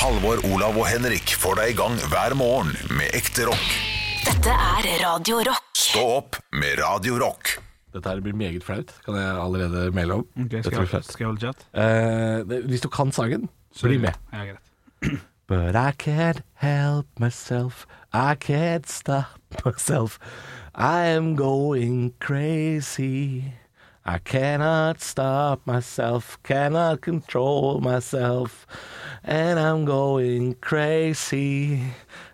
[0.00, 3.66] Halvor, Olav og Henrik får deg i gang hver morgen med ekte rock.
[4.24, 5.66] Dette er Radio Rock.
[5.76, 7.56] Stå opp med Radio Rock.
[7.92, 10.26] Dette her blir meget flaut, kan jeg allerede melde om.
[10.38, 11.10] Ok, Dette skal, blir jeg, flaut.
[11.10, 11.66] skal jeg holde chat?
[11.74, 13.48] Eh, det- hvis du kan sangen,
[13.82, 14.14] bli med.
[14.32, 15.20] Ja, greit.
[15.50, 20.18] But I can't help myself, I can't stop myself.
[20.74, 23.52] I am going crazy.
[24.10, 28.66] I cannot stop myself, cannot control myself.
[29.22, 31.80] And I'm going crazy.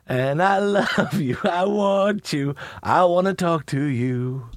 [0.09, 4.49] And I love you, I want you, I wanna talk to you.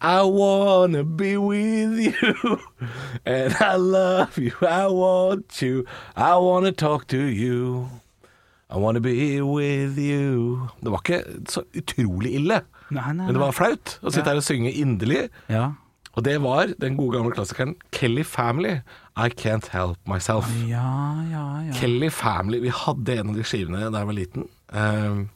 [0.00, 2.60] I wanna be with you.
[3.26, 5.84] And I love you, I want you,
[6.16, 7.90] I wanna talk to you.
[8.70, 10.70] I wanna be with you.
[10.80, 14.40] Det var ikke så utrolig ille, Nei, nei, men det var flaut å sitte her
[14.40, 15.26] og synge inderlig.
[15.52, 15.74] Ja.
[16.16, 18.78] Og det var den gode gamle klassikeren Kelly Family.
[19.16, 20.48] I Can't Help Myself.
[20.68, 21.72] Ja, ja, ja.
[21.76, 22.58] Kelly Family.
[22.64, 24.46] Vi hadde en av de skivene da jeg var liten.
[24.72, 25.28] Um,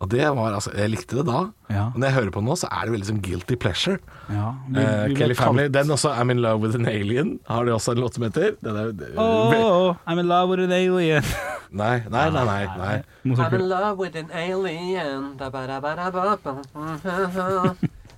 [0.00, 1.42] og det var altså Jeg likte det da.
[1.68, 1.82] Ja.
[1.92, 3.98] Og når jeg hører på den nå, så er det veldig som guilty pleasure.
[4.32, 4.54] ja.
[4.72, 5.62] Vi- Eh, vi uh, Kelly Family.
[5.68, 8.22] kalt- Den også, I'm in love with an alien, har de også en låt som
[8.24, 8.56] heter.
[8.64, 11.22] Den er, Oh, I'm in love with an alien.
[11.72, 12.44] Nei, nei, nei.
[12.44, 13.02] nei, nei.
[13.24, 15.36] in love with an alien.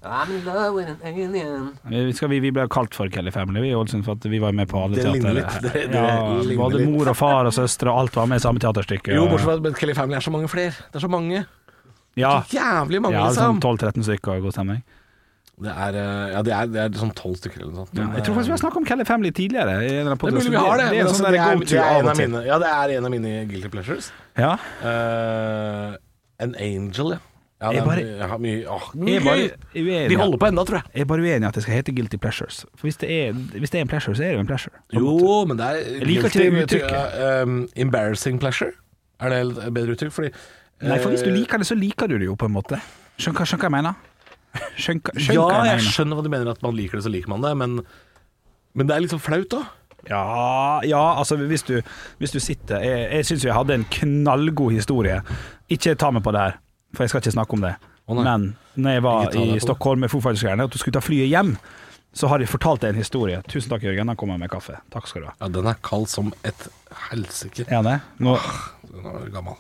[0.05, 1.69] I'm in love with an alien.
[1.87, 4.41] Vi, skal, vi, vi ble kalt for Kelly Family vi i Ålesund, for at vi
[4.43, 5.39] var med på alle teater.
[5.95, 9.15] Ja, både mor og far og søstre og alt var med i samme teaterstykke.
[9.15, 10.75] Jo, bortsett fra at Kelly Family er så mange flere.
[10.91, 11.45] Det er så mange.
[12.19, 13.63] ja, Jævlig mange, ja, liksom.
[13.63, 14.83] sånn 12-13 stykker og god stemning.
[15.63, 17.99] Det er, eh, ja, det er, det er sånn tolv stykker eller noe sånt.
[18.01, 19.77] Ja, jeg tror faktisk vi har snakket om Kelly Family tidligere.
[19.87, 20.87] i en Det er mulig vi har det.
[20.91, 22.95] Det er en altså, sånn det er, det er en av mine, ja, det er
[22.97, 24.09] en av mine guilty pleasures.
[24.35, 24.57] Ja.
[24.83, 25.95] Uh,
[26.43, 27.21] an Angel, ja.
[27.63, 30.09] Ja det Jeg bare- jeg har mye, åh, Jeg er bare uenig.
[30.11, 30.85] Vi holder på enda, tror jeg.
[30.95, 32.65] Jeg er bare uenig i at det skal hete Guilty Pleasures.
[32.77, 34.75] For hvis det er, hvis det er en pleasure, så er det jo en pleasure.
[34.93, 37.19] Jo, men det er Jeg liker ikke det uttrykket.
[37.23, 38.73] Uh, um, embarrassing pleasure.
[39.21, 40.13] Er det et bedre uttrykk?
[40.13, 40.31] Fordi
[40.83, 42.81] Nei, for hvis du eh, liker det, så liker du det jo på en måte.
[43.23, 43.95] Skjønner hva jeg mener?
[44.77, 45.93] Skjønner skjønner Ja, jeg jeg mener.
[45.95, 47.79] skjønner hva du mener, at man liker det, så liker man det, men,
[48.75, 49.63] men det er sånn flaut, da.
[50.11, 51.77] Ja, ja, altså hvis du,
[52.19, 55.21] hvis du sitter Jeg, jeg syns jeg hadde en knallgod historie.
[55.71, 56.57] Ikke ta meg på det her,
[56.95, 57.75] for jeg skal ikke snakke om det.
[58.09, 58.19] Oh.
[58.23, 59.59] Men når jeg var i.
[59.63, 61.57] Stockholm med Foo Fighters-greiene, og du skulle ta flyet hjem,
[62.13, 63.39] så har jeg fortalt deg en historie.
[63.49, 64.11] Tusen takk, Jørgen.
[64.13, 64.75] Han kommer med kaffe.
[64.93, 65.35] Takk skal du ha.
[65.41, 66.67] Ja, Den er kald som et
[67.11, 67.65] helsike.
[67.73, 68.01] Er det?
[68.21, 68.35] Nå,
[68.91, 69.57] Den er gammel.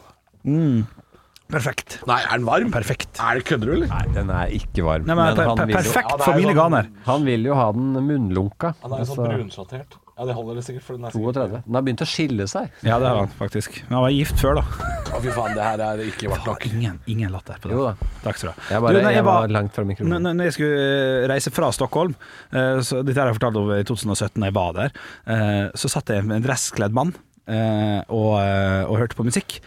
[1.53, 1.99] perfekt.
[2.09, 2.71] Nei, er den varm?
[2.75, 3.21] Perfekt.
[3.21, 3.89] Er det Kødder du, eller?
[3.93, 5.07] Nei, den er ikke varm.
[5.09, 6.89] Nei, men, per, han per, vil jo- perfekt Ja, for mine sånn- ganer.
[7.09, 8.75] Han vil jo ha den munnlunka.
[8.83, 9.99] Han er jo sånn Altså, brunsjattert.
[10.23, 11.61] Ja, det holder det sikkert, for den er sikkert 32.
[11.67, 12.69] Den har begynt å skille seg.
[12.87, 13.81] Ja, det har han faktisk.
[13.89, 14.91] Men han var gift før, da.
[15.13, 16.67] Å, fy faen, det her er ikke vært nok.
[16.71, 17.75] Ingen, ingen latter på det.
[17.75, 18.09] Jo da.
[18.23, 18.69] Takk skal du ha.
[18.71, 20.31] Jeg, bare, Du, nei, jeg, jeg var var- langt fra mikrofonen.
[20.39, 22.15] når jeg skulle eh, reise fra Stockholm,
[22.55, 24.95] eh, så dette har jeg fortalt om i 2017 da jeg var der,
[25.27, 27.11] eh, så satt jeg med en dresskledd mann
[27.51, 29.59] eh, og, og hørte på musikk.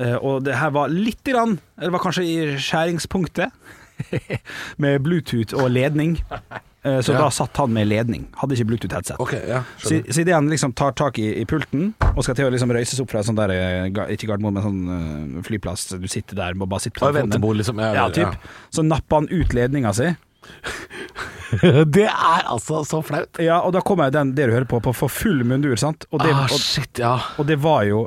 [0.00, 3.52] Eh, Og det her var litt grann, eller var kanskje i skjæringspunktet,
[4.82, 6.16] med Bluetooth og ledning.
[6.84, 7.18] Eh, Så Ja.
[7.18, 9.18] da satt han med ledning, hadde ikke Bluetooth-headset.
[9.20, 12.46] Okay, ja, Så, så idet han liksom tar tak i, i pulten og skal til
[12.46, 15.88] å liksom røyses opp fra en sånn der eh, Ikke Gardermoen, men sånn eh, flyplass,
[15.98, 17.78] du sitter der og bare sitter på ventebord, liksom.
[17.82, 18.32] Ja, Ja.
[18.70, 20.12] Så napper han ut ledninga si.
[21.88, 23.38] Det er altså så flaut.
[23.40, 26.04] Ja, og da kommer den det du hører på, på for full mundur, sant?
[26.12, 27.14] Og det, Ah, shit, ja.
[27.38, 28.06] og det var jo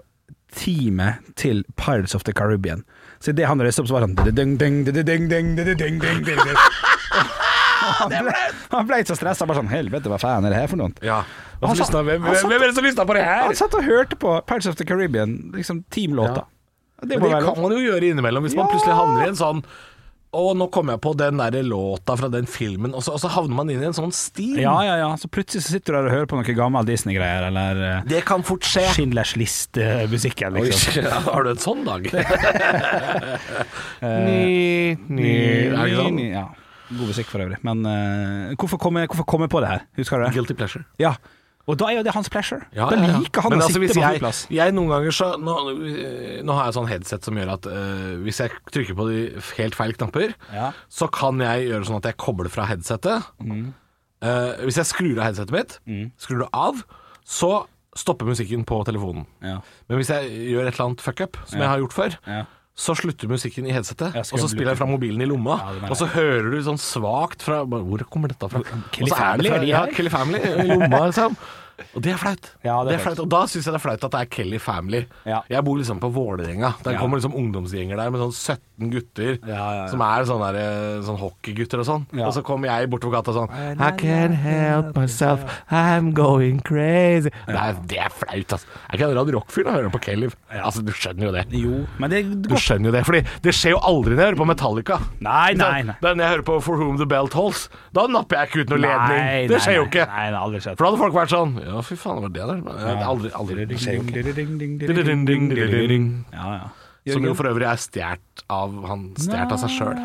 [0.55, 2.83] teamet til Pirates of the Caribbean.
[3.19, 4.15] Så idet han røyste opp, så var han
[7.81, 9.47] han ble, han ble så stressa.
[9.49, 10.95] Bare sånn Helvete, hva faen er det her for noe?
[11.05, 11.21] Ja.
[11.61, 13.45] Hvem, satt, hvem, hvem, hvem, er det som lysta på det her?
[13.45, 16.45] Han satt og hørte på Parts of the Caribbean, liksom teamlåta.
[16.45, 16.49] Ja.
[17.01, 19.63] Det, det kan man jo gjøre innimellom, hvis man plutselig havner i en sånn
[20.31, 23.27] og nå kom jeg på den der låta fra den filmen, og så, og så,
[23.33, 24.61] havner man inn i en sånn stil.
[24.63, 25.09] Ja, ja, ja.
[25.19, 28.21] Så plutselig så sitter du der og hører på noen gammel Disney-greier, eller eh, Det
[28.29, 28.85] kan fort skje.
[28.95, 31.01] Schindlers List-musikken, liksom.
[31.03, 32.07] Oi, har du en sånn dag?
[34.01, 35.33] Eh, ny, ny, ny,
[35.75, 36.15] ny, sånn?
[36.15, 36.45] ny, ja.
[36.91, 37.57] God musikk for øvrig.
[37.65, 39.85] Men uh, hvorfor kom jeg hvorfor kom jeg på det her?
[39.99, 40.33] Husker du det?
[40.35, 40.83] Guilty pleasure.
[40.99, 41.15] Ja.
[41.69, 42.65] Og da er jo det hans pleasure.
[42.75, 44.39] Ja, da liker han Men å altså, sitte på jeg, flyplass.
[44.51, 45.53] jeg noen ganger så Nå,
[46.41, 49.19] nå har jeg sånn headset som gjør at uh, hvis jeg trykker på de
[49.59, 50.71] helt feil knapper, Ja.
[50.89, 53.29] så kan jeg gjøre sånn at jeg kobler fra headsetet.
[53.45, 53.69] Mm.
[54.25, 55.77] Uh, hvis jeg skrur av headsetet mitt,
[56.21, 56.81] skrur det av,
[57.25, 57.51] så
[57.97, 59.25] stopper musikken på telefonen.
[59.45, 59.59] Ja.
[59.87, 62.41] Men hvis jeg gjør et eller annet fuck up, som jeg har gjort før, Ja.
[62.75, 65.97] Så slutter musikken i headsetet, og så spiller jeg fra mobilen i lomma, Ja, og
[65.99, 68.61] så hører du sånn svakt fra Hvor kommer dette fra?
[68.91, 69.85] Kelly Family, fra- Ja?
[69.91, 71.35] Kelly Family i lomma, liksom.
[71.95, 72.51] Og det er flaut.
[72.65, 73.19] Ja, det er flaut.
[73.23, 75.03] Og da syns jeg det er flaut at det er Kelly Family.
[75.27, 75.41] Ja.
[75.51, 76.73] Jeg bor liksom på Vålerenga.
[76.85, 79.37] Der kommer liksom ungdomsgjenger der med sånn 17 gutter
[79.91, 82.05] som er sånne, der, eh, sånn hockeygutter og sånn.
[82.21, 83.51] Og så kommer jeg bortover gata sånn
[83.81, 87.29] I can't help myself, I'm going crazy.
[87.47, 88.67] Nei, det er flaut, altså.
[88.89, 90.31] Er ikke en rad rockfyr når å høre på Kelly?
[90.61, 91.45] Altså, du skjønner jo det.
[91.55, 94.41] Jo, men det Du skjønner jo det, fordi det skjer jo aldri når jeg hører
[94.41, 94.99] på Metallica.
[95.21, 95.95] Nei, nei, nei.
[96.01, 98.73] Da når jeg hører på For Whom The Bell Tolls, da napper jeg ikke ut
[98.75, 99.21] noe ledning.
[99.21, 100.05] Nei, Det skjer jo ikke.
[100.09, 100.77] Nei, det har aldri skjedd.
[100.79, 102.79] For da hadde folk vært sånn Ja, fy faen, det var det der.
[102.81, 103.65] Jeg har Aldri, aldri.
[106.35, 106.69] Ja, ja.
[107.09, 110.01] Som jo for øvrig er stjålet av Han stjålet av seg sjøl.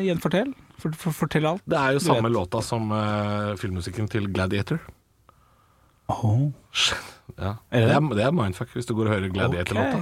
[0.00, 0.50] Gjenfortell.
[0.80, 1.62] For, for, fortell alt.
[1.68, 2.36] Det er jo samme vet.
[2.38, 4.80] låta som uh, filmmusikken til Gladiator.
[6.10, 6.48] Oh.
[7.36, 7.54] Ja.
[7.70, 10.00] Er det Det, er, det er mindfuck hvis du går og hører Gladiator-låta.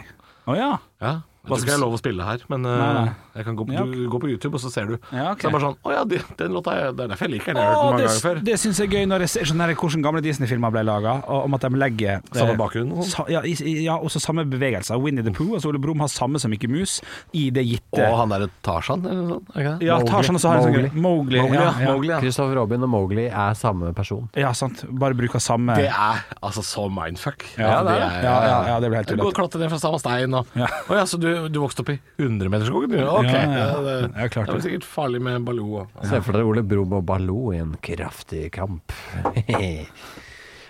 [0.48, 0.70] Å ja.
[1.02, 1.14] Ja.
[1.18, 3.12] Jeg tror ikke jeg har lov å spille her, men uh, Nei, nei.
[3.38, 4.96] Jeg kan gå på, Ja, du går på YouTube, og så ser du.
[5.14, 5.46] Ja, okay.
[5.46, 7.34] Så det er bare sånn Å ja, de, den låta er Det er derfor jeg
[7.36, 7.62] liker den.
[7.62, 8.42] Jeg har hørt den mange det ganger før.
[8.48, 11.14] det syns jeg er gøy når jeg ser sånn her, hvordan gamle Disney-filmer ble laga,
[11.38, 13.12] om at de legger Samme bakgrunn og sånn.
[13.14, 13.42] Sa, ja,
[13.88, 14.98] ja, også samme bevegelser.
[15.02, 16.98] Winnie the Pooh, altså Ole Brumm har samme som Mikke Mus
[17.36, 19.50] i det gitte Og han derre Tarzan, eller noe sånt?
[19.54, 19.74] Okay.
[19.86, 20.88] Ja, Tarzan Tarzan også har en sånn Mowgli.
[20.88, 21.00] gøy.
[21.08, 21.42] Mowgli.
[21.42, 21.88] Mowgli, ja, ja.
[21.88, 21.96] ja.
[22.08, 22.20] Ja.
[22.22, 24.28] Christopher Robin og Mowgli er samme person.
[24.38, 24.84] ja, sant.
[24.98, 27.44] Bare bruker samme Det er altså så mindfuck.
[27.58, 28.18] Ja, det er.
[28.24, 30.46] Ja, ja, ja, det blir helt Jeg Gå og klatre ned fra samme stein og
[30.58, 30.66] Ja.
[30.88, 32.92] Å ja, så du, du vokste opp i 100-meterskogen?
[32.94, 32.98] du?
[33.28, 33.34] Ok.
[33.36, 33.66] Ja, ja.
[33.84, 34.64] det, klart det er det.
[34.64, 35.82] sikkert farlig med Baloo.
[35.84, 38.92] og- Se for dere Ole Brumm og Baloo i en kraftig kamp.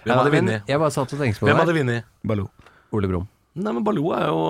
[0.04, 0.62] Hvem hadde vunnet?
[0.68, 1.62] Jeg bare satt og tenkte på Hvem det.
[1.64, 2.04] hadde vunnet?
[2.26, 2.48] Baloo.
[2.96, 3.28] Ole Brumm.
[3.58, 4.42] Nei, men Baloo er jo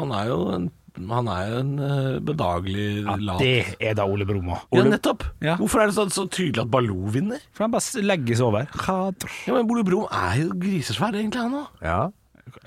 [0.00, 0.68] Han er jo en,
[1.10, 4.62] han er jo en øh, bedagelig Ja, lat det er da Ole Brumm òg.
[4.74, 5.26] Ja, nettopp.
[5.44, 5.56] Ja.
[5.60, 7.42] Hvorfor er det så, så tydelig at Baloo vinner?
[7.52, 8.66] For han bare legges over.
[8.88, 11.84] Ja, men Ole Brumm er jo grisesvær, egentlig, han òg.
[11.84, 12.00] Ja.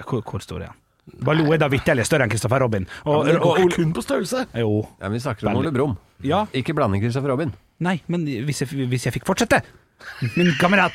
[0.06, 0.70] Hvor, hvor står det
[1.20, 2.88] Baloo er da vitterlig større enn Christopher Robin.
[3.06, 4.46] Og, Det og, går ikke kun på størrelse.
[4.58, 4.88] jo.
[5.00, 5.98] ja, men vi snakker om Ole Brumm.
[6.24, 6.46] Ja.
[6.54, 7.54] Ikke blande Christopher Robin.
[7.82, 9.64] Nei, men hvis jeg, hvis jeg fikk fortsette,
[10.38, 10.94] min kamerat,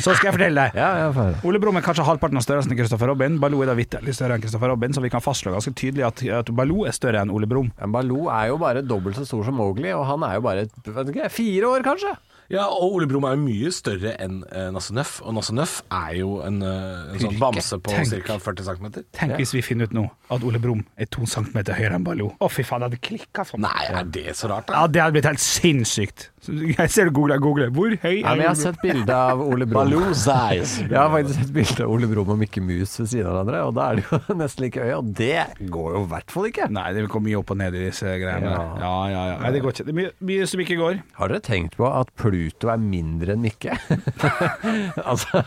[0.00, 0.76] så skal jeg fortelle deg.
[0.78, 1.24] Ja, ja.
[1.48, 3.36] Ole Brumm er kanskje halvparten av størrelsen til Christopher Robin.
[3.40, 6.22] Baloo er da vitterlig større enn Christopher Robin, så vi kan fastslå ganske tydelig at,
[6.40, 7.70] at Baloo er større enn Ole Brumm.
[7.80, 10.66] Ja, Baloo er jo bare dobbelt så stor som Mowgli, og han er jo bare
[10.68, 12.14] vet ikke, fire år, kanskje.
[12.48, 15.18] Ja, og Ole Brumm er jo mye større enn uh, Nasse Nøff.
[15.20, 18.38] Og Nasse Nøff er jo en, uh, en sånn bamse på ca.
[18.40, 18.86] 40 cm.
[19.18, 22.32] Tenk hvis vi finner ut nå at Ole Brumm er to centimeter høyere enn Baloo.
[22.40, 23.66] Å, fy faen, det hadde klikka sånn.
[23.66, 24.80] Nei, er det så rart, da?
[24.80, 26.30] Ja, det hadde blitt helt sinnssykt.
[26.48, 27.68] Jeg ser du googler, googler.
[27.74, 29.82] Hvor høy Ja, er men jeg har sett bilde av Ole Brumm.
[29.82, 30.84] Baloo size.
[30.88, 33.62] Jeg har faktisk sett bilde av Ole Brumm og Mikke Mus ved siden av hverandre,
[33.68, 36.48] og da er de jo nesten like høye, og det går jo i hvert fall
[36.48, 36.68] ikke.
[36.72, 38.54] Nei, det går mye opp og ned i disse greiene.
[38.54, 38.62] Ja.
[38.80, 39.24] Ja, ja, ja.
[39.34, 39.38] ja.
[39.44, 39.88] Nei, det går ikke.
[39.88, 41.02] Det er mye, mye som ikke går.
[41.18, 43.74] Har dere tenkt på at Pluto er mindre enn Mikke?
[45.10, 45.42] altså,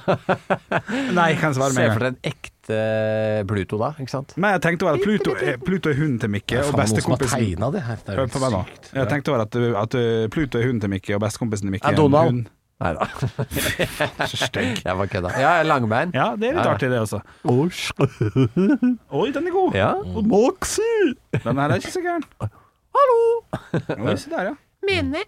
[1.15, 2.79] Nei, kan svare se for deg en ekte
[3.47, 4.33] Pluto da, ikke sant?
[4.35, 7.83] Men jeg tenkte over at Pluto Pluto er hunden til Mikke, og bestekompisen tegna det
[7.87, 8.01] her.
[8.03, 8.63] Det er Hør på meg nå.
[8.67, 8.89] sykt.
[8.97, 11.93] Jeg tenkte over at, at uh, Pluto er hunden til Mikke, og bestekompisen til Mikke
[11.93, 12.49] Er en hund.
[12.81, 13.05] Nei da.
[14.31, 14.81] Så stygg.
[14.81, 15.33] Jeg var kødda.
[15.37, 16.15] Ja, langbein.
[16.17, 17.21] Ja, det er litt artig, det også.
[17.45, 19.77] Oi, den er god.
[19.77, 19.91] Ja.
[20.25, 21.13] Moxie!
[21.35, 22.25] Den her er ikke så gæren.
[22.97, 23.21] Hallo!
[24.01, 24.57] Oi, se der, ja.
[24.87, 25.21] Minne.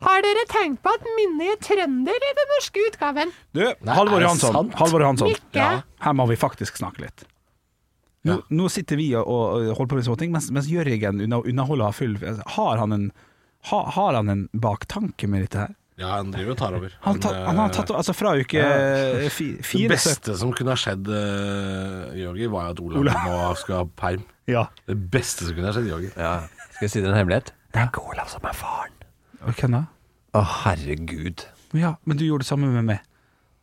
[0.00, 3.32] Har dere tenkt på at Minni er trønder i den norske utgaven?
[3.52, 3.60] Du,
[3.90, 4.70] Halvor Johansson.
[4.78, 5.34] Halvor Johansson.
[5.56, 5.82] Ja.
[6.00, 7.26] Her må vi faktisk snakke litt.
[8.28, 11.46] Nå, nå sitter vi og, og holder på med sånne ting, mens, mens Jørgen under-
[11.48, 12.18] underholder har full
[12.56, 13.06] Har han en
[13.70, 15.72] ha, Har han en baktanke med dette her?
[16.00, 16.92] Ja, han driver og tar over.
[17.04, 19.28] Han, ta, han har øh, tatt Altså fra uke ja.
[19.36, 23.24] fire Det beste som kunne ha skjedd, uh, Georgi, var at Olav Olav.
[23.28, 24.24] nå skal ha perm.
[24.48, 24.66] Ja.
[24.88, 26.12] Det beste som kunne ha skjedd, Jørgen.
[26.16, 26.34] ja.
[26.76, 27.52] Skal jeg si dere en hemmelighet?
[27.72, 28.96] Det er ikke Olav som er faren.
[29.46, 29.84] Hvem da?
[30.36, 31.46] Å, herregud.
[31.78, 33.00] Ja, men du gjorde det samme med meg.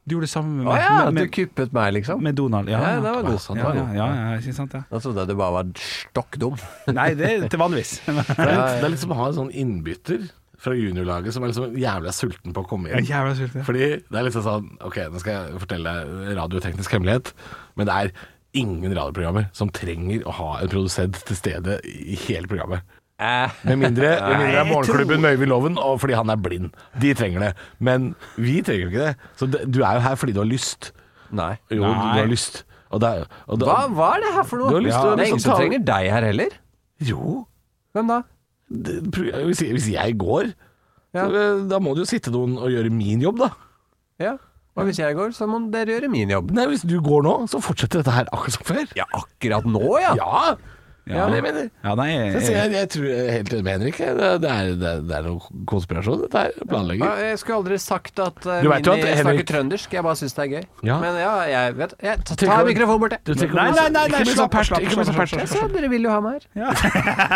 [0.07, 0.81] Du gjorde det samme med Å meg.
[0.81, 2.21] ja, med, du med, kuppet meg, liksom?
[2.23, 2.69] med Donald.
[2.71, 3.39] Ja, Ja, det var god.
[3.43, 4.81] sånn, ja, det ja, var ja, ja, ikke sant, ja.
[4.91, 6.55] Da trodde jeg du bare var stokk dum.
[6.99, 7.91] Nei, det er til vanligvis.
[8.07, 11.43] Det er, litt, det er litt som å ha en sånn innbytter fra juniorlaget som
[11.45, 13.09] er liksom jævla sulten på å komme Jeg er inn.
[13.11, 13.65] jævla sulten.
[13.67, 17.33] Fordi det er litt sånn Ok, nå skal jeg fortelle deg radioteknisk hemmelighet,
[17.77, 18.13] men det er
[18.57, 22.81] ingen radioprogrammer som trenger å ha en produsent til stede i hele programmet.
[23.19, 23.49] Eh.
[23.65, 26.69] Med mindre, med mindre det er Morgenklubben med Øyvind Loven, og fordi han er blind.
[27.01, 27.51] De trenger det.
[27.79, 29.15] Men vi trenger jo ikke det.
[29.39, 30.91] Så det, du er jo her fordi du har lyst.
[31.33, 31.55] Nei.
[31.73, 31.93] Jo, Nei.
[32.13, 32.63] du har lyst.
[32.93, 34.69] Og det, er- og det, Hva, hva er det her for noe?
[34.71, 36.53] Du har lyst til å det er liksom ingen som ta- trenger deg her heller.
[37.09, 37.23] Jo.
[37.97, 38.19] Hvem da?
[38.85, 38.93] Det,
[39.49, 40.53] hvis, hvis jeg går,
[41.15, 41.25] Ja.
[41.25, 43.49] så, eh, da må det jo sitte noen og gjøre min jobb, da.
[44.21, 44.35] Ja.
[44.77, 46.51] Og hvis jeg går, så må dere gjøre min jobb.
[46.53, 48.83] Nei, hvis du går nå, så fortsetter dette her akkurat som før.
[48.99, 50.13] Ja, akkurat nå, ja.
[50.19, 50.55] Ja!
[51.07, 51.25] Ja.
[51.31, 51.69] det mener jeg.
[51.83, 53.97] Ja, nei, Så jeg, jeg, jeg tror er helt enig med Henrik.
[53.97, 56.51] Det, det, er, det, er, det er noe konspirasjon, dette her.
[56.99, 59.95] Ja, Jeg skulle aldri sagt at uh, Mini at Henrik- snakker trøndersk.
[59.97, 60.65] Jeg bare syns det er gøy.
[60.89, 60.99] Ja.
[61.03, 63.53] Men ja, jeg vet jeg, Ta, ta mikrofonen bort, det jeg.
[63.55, 66.75] Nei, nei, nei, nei, ikke bli så slapp av, dere vil jo ha meg her.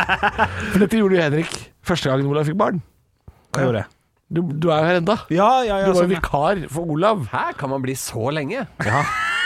[0.71, 2.81] For dette gjorde jo Henrik første gangen Olav fikk barn.
[3.51, 3.93] Hva gjorde jeg?
[4.31, 5.17] Du, du er jo her enda.
[5.33, 5.89] Ja, ja, ja.
[5.89, 7.25] Du var jo sånn, vikar for Olav.
[7.33, 8.63] Hæ, kan man bli så lenge?
[8.87, 9.01] Ja.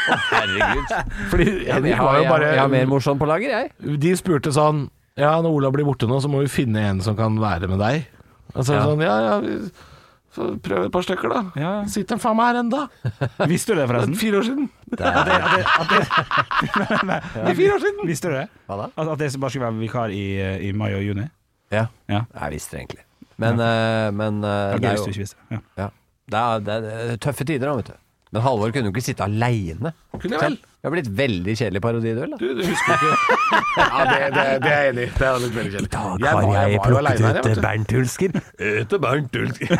[0.05, 0.93] Herregud.
[1.31, 3.97] Fordi Henrik jeg, var har- jo jeg, bare jeg har mer morsomt på lager, jeg.
[4.00, 4.85] De spurte sånn
[5.17, 7.79] Ja, når Olav blir borte nå, så må vi finne en som kan være med
[7.79, 8.07] deg.
[8.53, 8.85] Og så det Ja.
[8.85, 9.71] sånn Ja, ja, vi
[10.35, 11.41] får prøve et par stykker, da.
[11.55, 11.69] Ja.
[11.88, 12.81] Sitter han faen meg her enda?
[13.47, 14.15] Visste du det, forresten?
[14.19, 14.69] Fire år siden.
[14.91, 18.07] At det, at det, at det, Det er fire år siden.
[18.12, 18.45] Visste du det?
[18.67, 18.89] Hva da?
[18.97, 20.25] At, at jeg bare skulle være vikar i,
[20.67, 21.29] i mai og juni?
[21.71, 21.85] Ja.
[22.12, 22.25] Ja.
[22.41, 23.05] Jeg visste det egentlig.
[23.38, 25.38] Men, eh, men eh, Det er gøy hvis du jo, ikke visste.
[25.51, 25.59] Ja.
[25.77, 25.88] ja.
[26.29, 26.75] det, er, det
[27.15, 27.97] er tøffe tider nå, vet du.
[28.35, 29.93] Men Halvor kunne jo ikke sitte aleine.
[30.19, 30.57] Kunne jeg vel?
[30.59, 32.33] Det har blitt veldig kjedelig parodiduell.
[32.35, 32.37] da.
[32.41, 33.13] Du, du husker ikke
[33.79, 35.13] Ja, det, det, det er jeg enig i.
[35.15, 35.91] Det er litt veldig kjedelig.
[35.95, 37.61] Da Jeg har jeg her, jeg, vet du.
[37.63, 38.35] Bernt Hulsker.
[38.83, 39.73] Etter Bernt Hulsker.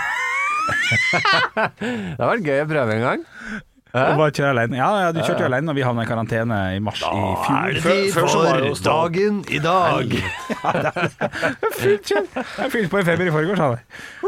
[1.60, 3.28] det har vært gøy å prøve en gang.
[3.96, 4.76] Og bare kjøre alene.
[4.80, 7.06] Ja, ja, du kjørte jo alene når vi havna i karantene i mars i
[7.46, 7.78] fjor.
[7.86, 10.16] Før, før så var det jo for dagen i dag.
[11.80, 12.28] Fylt kjør.
[12.36, 13.86] Jeg fylte på i feber i forgårs, sa jeg.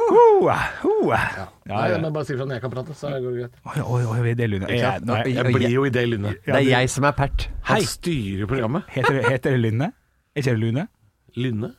[0.07, 1.97] Ja, Nei, ja.
[1.99, 3.59] men bare si fra når jeg kan prate, så går det greit.
[3.67, 4.67] Oi, oi, oi, det er Lune.
[4.69, 5.31] Ikke Jeg, sant?
[5.33, 6.39] Jeg blir jo i det lynnet.
[6.45, 7.47] Det er jeg som er pert.
[7.67, 8.87] Han styrer programmet.
[8.95, 9.91] heter, det- heter det Lynne?
[10.35, 10.87] Er ikke det Lune?
[11.35, 11.71] Lynne?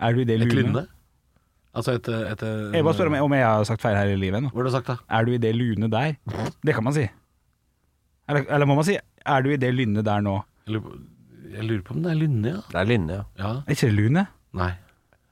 [0.00, 0.86] Er du i det Et Lune?
[1.74, 2.42] Altså et, et
[2.74, 4.50] Jeg bare spør om jeg, om jeg har sagt feil her i livet nå.
[4.52, 4.96] Hva har du sagt, da?
[5.08, 6.14] Er du i det Lune der?
[6.66, 7.06] Det kan man si.
[8.28, 8.94] Eller, eller må man si
[9.26, 10.36] Er du i det lynnet der nå?
[10.66, 10.92] Jeg lurer på,
[11.52, 12.60] jeg lurer på om det er Lynne, ja.
[12.70, 13.24] Det er Lynne, ja.
[13.42, 13.50] ja.
[13.66, 14.26] Er ikke det Lune?
[14.56, 14.70] Nei.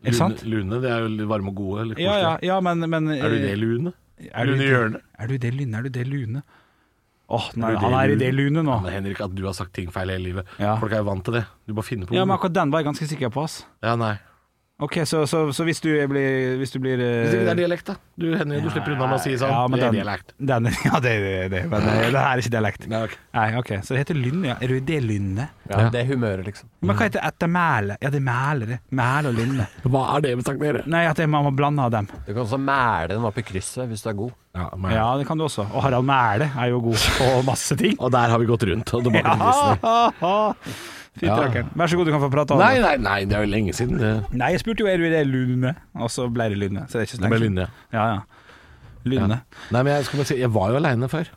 [0.03, 0.43] Er det sant?
[0.49, 1.85] Lune, det er jo varme og gode.
[1.91, 2.49] Litt Ja, ja, koselig.
[2.51, 3.93] ja men, men Er du i det Lune?
[4.33, 5.01] Er du i Lune det- Hjørne?
[5.19, 5.77] Er du i det Lune?
[5.79, 6.43] Er du i det Lune?
[7.31, 8.19] Åh, nei, Er du i han er i Lune?
[8.25, 8.75] det Lune nå.
[8.75, 10.47] Ja, men Henrik, at du har sagt ting feil hele livet.
[10.59, 10.75] Ja.
[10.83, 11.45] Folk er jo vant til det.
[11.69, 12.41] Du bare finner på Ja, men ord.
[12.41, 13.65] akkurat den var jeg ganske sikker på, ass.
[13.87, 14.17] Ja, nei.
[14.81, 17.87] Ok, så, så, så hvis du blir Hvis du blir eh, Hvis det er dialekt,
[17.91, 17.95] da.
[18.21, 19.53] Du, Henrik, du slipper unna med å si sånn.
[19.53, 20.33] Ja, men det er den- dialekt.
[20.51, 22.87] Den, ja, det er det, men det, det er ikke dialekt.
[22.91, 23.17] Nei, ok.
[23.37, 24.57] Nei, ok, Så det heter Lynne, ja.
[24.61, 25.49] Er du i det Lynne?
[25.71, 25.83] ja.
[25.93, 26.69] Det er humøret, liksom.
[26.83, 27.97] Men hva heter ettermæle?
[28.03, 28.79] Ja, det er mæle, det.
[28.97, 29.67] Mæle og Lynne.
[29.91, 30.83] Hva er det med sagt dere?
[30.91, 32.09] Nei, at man må blande av dem.
[32.27, 34.33] Du kan også mæle den opp i krysset hvis du er god.
[34.57, 35.69] Ja, men, Ja, det kan du også.
[35.71, 37.95] Og Harald Mæle er jo god på masse ting.
[38.03, 38.95] Og der har vi gått rundt.
[38.97, 40.99] Og tilbake til Disney.
[41.19, 41.71] Fy trakkeren.
[41.75, 42.67] Vær så god, du kan få prate om det.
[42.69, 43.99] nei, nei, nei, det er jo lenge siden.
[43.99, 46.85] Det, Nei, jeg spurte jo er du i det Lune, og så ble det Lune.
[46.87, 47.81] Så det er ikke så det ble lenge siden.
[47.97, 48.21] Ja, ja.
[49.11, 49.41] Lynne.
[49.73, 51.29] Nei, men jeg skal bare si, jeg var jo aleine før.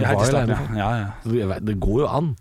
[0.00, 0.74] Jeg var jo aleine før.
[0.80, 1.46] ja, ja.
[1.52, 2.34] Vet, Det går jo an.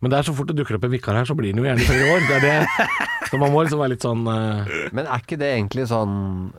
[0.00, 1.66] Men det er så fort det dukker opp en vikar her, så blir den jo
[1.66, 2.26] gjerne flere år.
[2.28, 2.98] Det er det.
[3.28, 4.68] Så man må liksom være litt sånn uh...
[4.94, 6.12] Men er ikke det egentlig sånn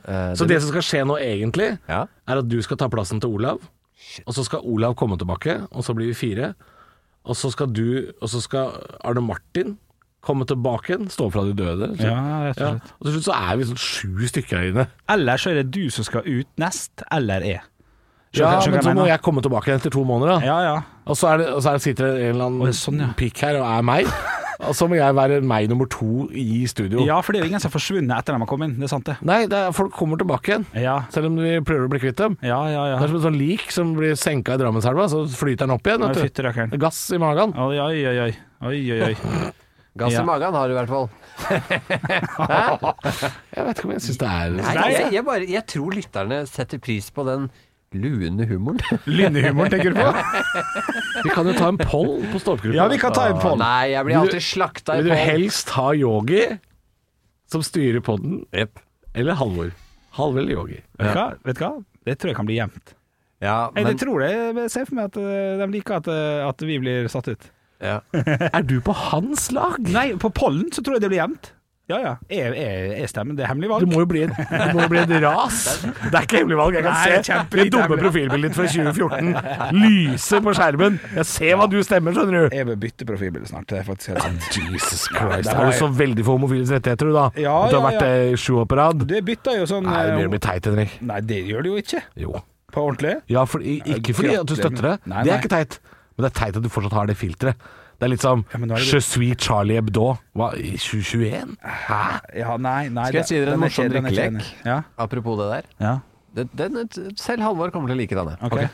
[0.03, 2.01] uh, Så det som skal skje nå egentlig, Ja.
[2.27, 3.63] er at du skal ta plassen til Olav.
[4.27, 6.51] Og så skal Olav komme tilbake, og så blir vi fire.
[7.27, 9.77] Og så skal du Og så skal Arne Martin
[10.25, 11.93] komme tilbake igjen, stå fra de døde.
[11.95, 12.71] Så, Ja, rett og ja.
[12.73, 12.93] slett.
[12.99, 14.83] Og til slutt så er vi sånn sju stykker her inne.
[15.09, 17.61] Eller så er det du som skal ut nest, eller jeg.
[18.35, 20.45] Ja, men så må jeg komme tilbake igjen etter to måneder, da.
[20.45, 20.75] Ja, ja.
[21.09, 23.07] Og så, det, og så er det, sitter det en eller annen sånn, ja.
[23.17, 24.11] pikk her og er meg.
[24.59, 26.99] Og så må jeg være meg nummer to i studio.
[27.07, 28.75] Ja, for det er jo ingen som har forsvunnet etter de har kommet inn.
[28.81, 29.15] Det er sant, det.
[29.23, 30.65] Nei, det er, folk kommer tilbake igjen.
[30.83, 32.35] Ja, Selv om vi prøver å bli kvitt dem.
[32.43, 32.81] ja, ja.
[32.99, 35.87] Det er som et sånn lik som blir senka i Drammenselva, så flyter den opp
[35.87, 36.03] igjen.
[36.09, 36.25] Vet du.
[36.27, 36.51] Fytter.
[36.83, 37.55] Gass i magen.
[37.55, 38.17] Oi, oi, oi.
[38.27, 38.31] oi.
[38.67, 39.15] Oi, oi, oi.
[39.99, 40.21] Gass Ja.
[40.21, 41.07] i magen har du i hvert fall.
[43.55, 46.41] Jeg vet ikke om jeg syns det er Nei, jeg, jeg, bare, jeg tror lytterne
[46.49, 47.47] setter pris på den
[47.93, 48.79] lune humoren.
[49.09, 50.11] Lynnehumoren, tenker du på?
[51.25, 52.75] Vi kan jo ta en poll på stålgruppa.
[52.77, 53.57] Ja, vi kan ta en poll.
[53.59, 55.25] Nei, jeg blir alltid slakta i Vil du poll.
[55.31, 56.43] helst ha Yogi
[57.49, 58.79] som styrer podden, Jepp.
[59.17, 59.71] eller Halvor?
[60.15, 60.79] Halvor eller Yogi?
[60.99, 61.27] Vet du hva?
[61.49, 61.71] Vet du hva?
[62.07, 62.93] Det tror jeg kan bli jevnt.
[63.41, 64.31] Ja, Jeg men, tror det.
[64.35, 67.49] Jeg ser for meg at eh, de liker at, eh, at vi blir satt ut.
[67.83, 67.99] ja.
[68.55, 69.77] Er du på hans lag?
[69.91, 71.51] Nei, på pollen så tror jeg det blir jevnt.
[71.89, 72.09] Ja, ja.
[72.29, 73.33] Jeg, jeg, jeg stemmer.
[73.33, 73.81] Det er hemmelig valg.
[73.81, 75.61] Du må jo bli, en, du må bli en ras.
[75.81, 76.77] Det er ikke hemmelig valg.
[76.77, 80.99] Jeg kan Nei, se det dumme profilbildet ditt fra 2014 lyse på skjermen.
[81.17, 82.57] Jeg ser hva du stemmer, skjønner du.
[82.59, 83.65] Jeg bør bytte profilbilde snart.
[83.73, 84.59] Det er faktisk helt sant.
[84.59, 85.49] Jesus Christ.
[85.49, 87.25] det Er har du så veldig for homofiles rettigheter, du, da?
[87.41, 89.05] Ja, At du har ja, vært det sju år på rad?
[89.09, 90.97] Det bytta jo sånn Nei, det eh, begynner å bli teit, Henrik.
[91.09, 92.05] Nei, det gjør det jo ikke.
[92.21, 92.37] Jo.
[92.69, 93.17] På ordentlig.
[93.33, 94.95] Ja, for, ikke fordi at du støtter det.
[95.09, 95.81] Nei, Det er ikke teit.
[96.13, 97.69] Men det er teit at du fortsatt har det filteret.
[97.99, 100.17] Det er litt som Ja, er det- Je suis Charlie Hebdo.
[100.35, 101.57] Hva, i 2021?
[101.61, 102.21] Hæ?
[102.39, 104.53] Ja, nei, nei Skal jeg si dere en den morsom ikke- den ikke drikkelek?
[104.65, 105.63] Ja, Apropos det der.
[105.85, 105.99] ja.
[106.35, 106.87] Det, den,
[107.17, 108.35] selv Halvor kommer til å like denne.
[108.43, 108.65] Okay.
[108.65, 108.69] okay.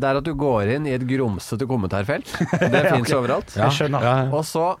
[0.00, 2.24] Det er at du går inn i et grumsete kommentarfelt.
[2.58, 3.52] Det fins overalt.
[3.54, 4.00] Ja, Jeg skjønner.
[4.00, 4.30] Ja, ja.
[4.32, 4.78] Og så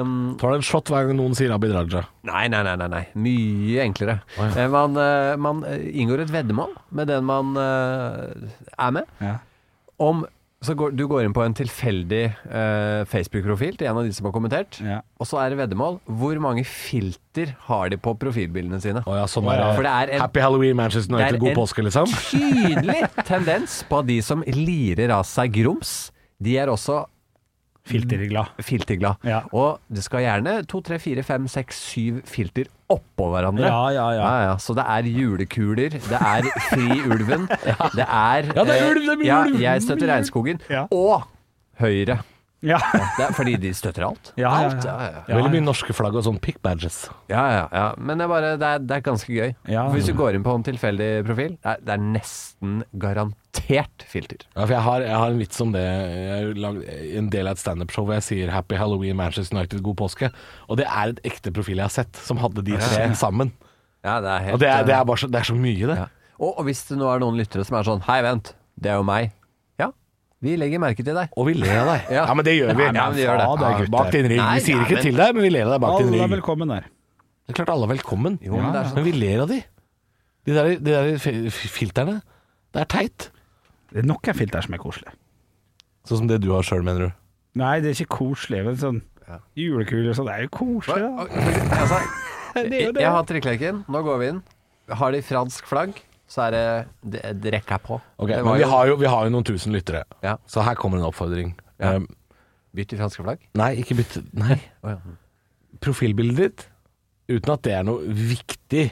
[0.00, 2.04] um, Tar du en shot hver gang noen sier Abid Raja?
[2.28, 4.20] Nei, nei, nei, nei, mye enklere.
[4.38, 8.30] Eh, Man, eh, man eh, inngår et veddemål med den man uh,
[8.78, 9.38] er med, Ja.
[9.98, 10.24] om
[10.62, 14.26] så går, Du går inn på en tilfeldig eh, Facebook-profil til en av de som
[14.28, 15.00] har kommentert, Ja.
[15.18, 16.00] og så er det veddemål.
[16.06, 19.02] Hvor mange filter har de på profilbildene sine?
[19.04, 21.60] Å ja, sånn er for det er en- Happy Halloween, Manchester Det er United, god
[21.62, 22.06] påske, liksom?
[22.30, 27.04] Tydelig tendens på at de som lirer av seg grums, de er også
[27.88, 28.52] Filterglad.
[28.62, 29.18] filterglad.
[29.26, 29.40] Ja.
[29.52, 33.66] Og det skal gjerne to, tre, fire, fem, seks, syv filter oppå hverandre.
[33.66, 34.52] Ja, ja, ja.
[34.62, 37.48] Så det er julekuler, det er Fri ulven,
[37.96, 39.60] det er Ja, det er eh, ulv, det ja, ulv.
[39.60, 40.60] Jeg støtter regnskogen.
[40.70, 40.86] Ja.
[40.94, 41.24] Og
[41.82, 42.20] Høyre.
[42.62, 42.78] Ja.
[43.18, 44.30] Det er fordi de støtter alt.
[44.38, 44.68] Ja, ja, ja.
[44.70, 45.22] Alt, ja, ja.
[45.26, 47.08] Ja, Veldig mye norske flagg og sånn pick badges.
[47.30, 47.86] Ja, ja, ja.
[47.98, 49.54] Men det er, bare, det er, det er ganske gøy.
[49.70, 49.88] Ja.
[49.90, 54.46] Hvis du går inn på en tilfeldig profil, det er, det er nesten garantert filter.
[54.54, 55.82] Ja, for jeg har, jeg har en vits om det.
[55.82, 56.86] Jeg har lagd
[57.22, 60.30] en del av et standup-show hvor jeg sier 'Happy Halloween, Manchester United, god påske'.
[60.70, 63.52] Og det er et ekte profil jeg har sett, som hadde de tre sammen.
[64.02, 65.54] Ja, det er helt Og det er, det eh, er, bare så, det er så
[65.54, 65.96] mye, det.
[65.98, 66.06] ja.
[66.38, 68.98] og, og hvis det nå er noen lyttere som er sånn Hei, vent, det er
[68.98, 69.30] jo meg.
[70.42, 71.28] Vi legger merke til deg.
[71.38, 72.08] Og vi ler av deg.
[72.10, 72.24] Ja.
[72.26, 72.82] Ja, men det gjør vi.
[72.82, 73.44] Ja, men vi gjør det.
[73.46, 73.90] Ja, Ja, gutter.
[73.94, 74.40] bak din rygg.
[74.42, 76.08] Nei, vi sier nei, ikke men- til deg, men vi ler av deg bak din
[76.08, 76.34] Alle er rygg.
[76.42, 76.84] velkommen der.
[77.46, 78.38] Det er klart alle er velkommen.
[78.42, 78.94] Jo, men det er sånn.
[78.94, 79.60] Men vi ler av de.
[80.44, 82.22] De der, de der fi- fi- filterne.
[82.72, 83.30] Det er teit.
[83.92, 85.14] Det er noen filter som er koselige.
[86.08, 87.12] Sånn som det du har sjøl, mener du.
[87.54, 88.64] Nei, det er ikke koselig.
[88.64, 89.02] Men sånn
[89.56, 91.02] julekuler og sånn, det er jo koselig.
[91.06, 91.26] da.
[91.78, 92.00] Altså,
[92.54, 93.00] Det er jeg, det.
[93.02, 93.84] jeg har trikkeleken.
[93.88, 94.42] Nå går vi inn.
[94.90, 95.94] Har de fransk flagg,
[96.32, 96.64] så er det,
[97.12, 97.98] det, det rekker jeg på.
[98.24, 100.38] Okay, Men vi jo- har, jo, vi har jo noen tusen lyttere, Ja.
[100.48, 101.52] så her kommer en oppfordring.
[101.82, 101.96] Ja.
[102.00, 102.06] Um,
[102.72, 103.42] Bytt til franske flagg.
[103.58, 104.56] nei, ikke bytt Nei.
[104.84, 104.96] Oh, ja.
[105.84, 106.62] Profilbildet ditt,
[107.36, 108.86] uten at det er noe viktig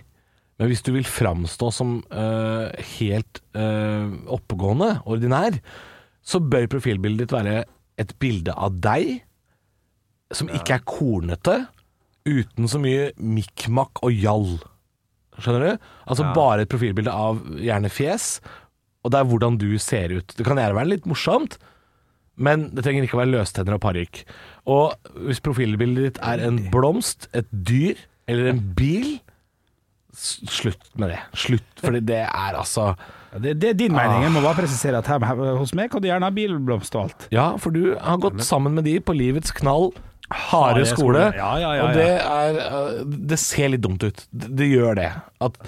[0.60, 2.68] Men hvis du vil framstå som uh,
[2.98, 5.56] helt uh, oppegående, ordinær,
[6.20, 7.62] så bør profilbildet ditt være
[8.00, 9.22] et bilde av deg
[10.36, 11.54] som ikke er kornete,
[12.28, 14.44] uten så mye mikk-makk og gjall.
[15.40, 15.88] Skjønner du?
[16.06, 16.32] Altså Ja.
[16.36, 18.40] bare et profilbilde av gjerne fjes,
[19.04, 20.34] og det er hvordan du ser ut.
[20.36, 21.56] Det kan gjerne være litt morsomt,
[22.36, 24.22] men det trenger ikke å være løstenner og parykk.
[24.66, 24.94] Og
[25.26, 27.96] hvis profilbildet ditt er en blomst, et dyr
[28.28, 29.18] eller en bil,
[30.14, 31.18] slutt med det.
[31.38, 32.94] Slutt, for det er altså
[33.30, 34.24] Det, det er din mening.
[34.26, 37.04] Jeg må bare presisere at her, her hos meg kan du gjerne ha bilblomst og
[37.04, 37.28] alt.
[37.30, 39.92] Ja, for du har gått sammen med de på livets knall,
[40.30, 40.96] harde skole.
[40.96, 41.22] skole.
[41.36, 44.26] Ja, ja, ja, og det er øh, Det ser litt dumt ut.
[44.30, 45.08] Det, det gjør det.
[45.42, 45.58] At,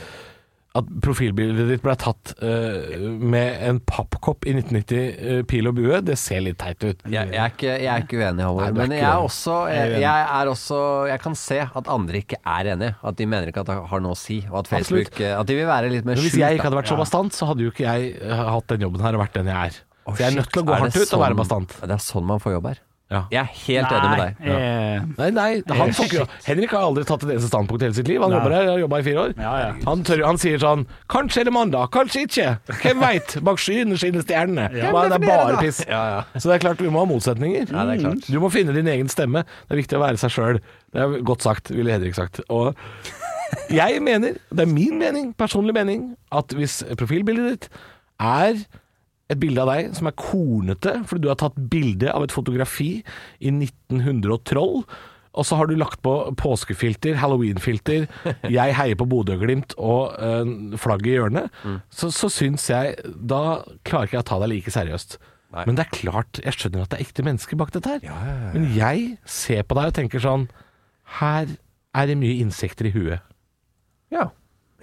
[0.78, 5.99] at profilbildet ditt ble tatt uh, med en pappkopp i 1990 uh, pil og bue,
[6.07, 7.02] det ser litt teit ut.
[7.04, 10.07] Jeg, jeg, er ikke, jeg er ikke uenig, er Men jeg er også Jeg er
[10.07, 12.97] jeg, er også Jeg kan se at andre ikke er enige.
[13.02, 14.42] At de mener ikke at det har noe å si.
[14.50, 15.40] Og at Facebook Absolutt.
[15.42, 16.31] At de vil være litt mer skjult.
[16.31, 18.14] hvis jeg ikke hadde vært så bastant, så hadde jo ikke jeg
[18.54, 19.83] hatt den jobben her og vært den jeg er.
[20.02, 21.76] Oh, Så jeg er nødt til å gå hardt ut og være sånn- bastant.
[21.83, 22.81] Det er sånn man får jobb her.
[23.12, 23.21] Ja.
[23.33, 24.52] Jeg er helt enig med deg.
[24.52, 27.96] Eh, Nei, nei, han får ikke Henrik har aldri tatt et eneste standpunkt i hele
[27.98, 28.22] sitt liv.
[28.25, 29.35] Han jobber her, har jobba i fire år.
[29.37, 29.70] Ja, ja.
[29.87, 32.48] Han, tør, han sier sånn Kanskje er det mandag, kanskje ikke.
[32.83, 33.37] Hvem veit?
[33.44, 34.68] Bak skyene skinner stjernene.
[34.79, 34.92] Ja.
[34.92, 35.83] Det er bare piss.
[35.85, 37.68] Så det er klart vi må ha motsetninger.
[37.72, 38.29] Ja, det er klart.
[38.33, 39.44] Du må finne din egen stemme.
[39.68, 40.62] Det er viktig å være seg sjøl.
[40.92, 42.40] Det er godt sagt, ville Henrik sagt.
[42.53, 42.72] Og
[43.72, 47.68] jeg mener, det er min mening, personlig mening, at hvis profilbildet ditt
[48.22, 48.57] er
[49.35, 52.92] et bilde av deg som er kornete, fordi du har tatt bilde av et fotografi
[53.40, 54.85] i 1912,
[55.33, 58.07] og så har du lagt på påskefilter, halloweenfilter,
[58.59, 64.11] jeg heier på Bodø-Glimt og øh, flagget i hjørnet, så, så syns jeg Da klarer
[64.11, 65.16] ikke jeg å ta deg like seriøst.
[65.53, 65.66] Nei.
[65.68, 68.05] Men det er klart, jeg skjønner at det er ekte mennesker bak dette her.
[68.55, 70.47] Men jeg ser på deg og tenker sånn
[71.18, 71.51] Her
[71.92, 73.21] er det mye insekter i huet.
[74.12, 74.31] Ja.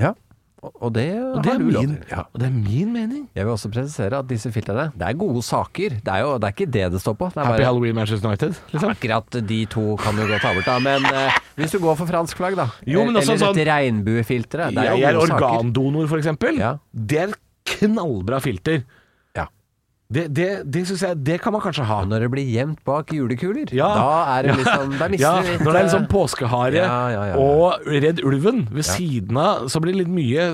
[0.02, 0.14] ja.
[0.60, 1.94] Og, det, Og det, er min.
[2.12, 2.26] Ja.
[2.34, 3.22] og det er min mening.
[3.36, 5.96] Jeg vil også presisere at disse filtrene, det er gode saker.
[6.04, 7.30] Det er jo det er ikke det det står på.
[7.32, 8.92] Det er Happy bare Halloween Manchester United, liksom.
[8.92, 10.76] Akkurat de to kan du godt ta bort, da.
[10.84, 12.68] Men eh, hvis du går for fransk flagg, da.
[12.86, 14.70] Jo, men også Eller sånn- et regnbuefiltre.
[14.76, 15.46] Det er Jeg jo er gode saker.
[15.48, 16.60] organdonor, eksempel.
[16.60, 16.74] Ja.
[16.92, 17.40] Det er et
[17.80, 18.84] knallbra filter.
[20.10, 22.00] Det, det, det syns jeg Det kan man kanskje ha.
[22.10, 23.90] Når det blir gjemt bak julekuler, Ja.
[23.94, 26.80] da er det liksom Da mister Ja, du litt når det er liksom eh, påskehare
[26.82, 30.48] Ja, og Redd Ulven ved siden av, så blir det litt mye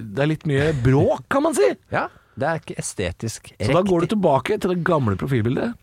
[0.00, 1.68] Det er litt mye bråk, kan man si.
[1.92, 2.06] Ja.
[2.40, 5.74] Det er ikke estetisk Så da går du tilbake til det gamle profilbildet,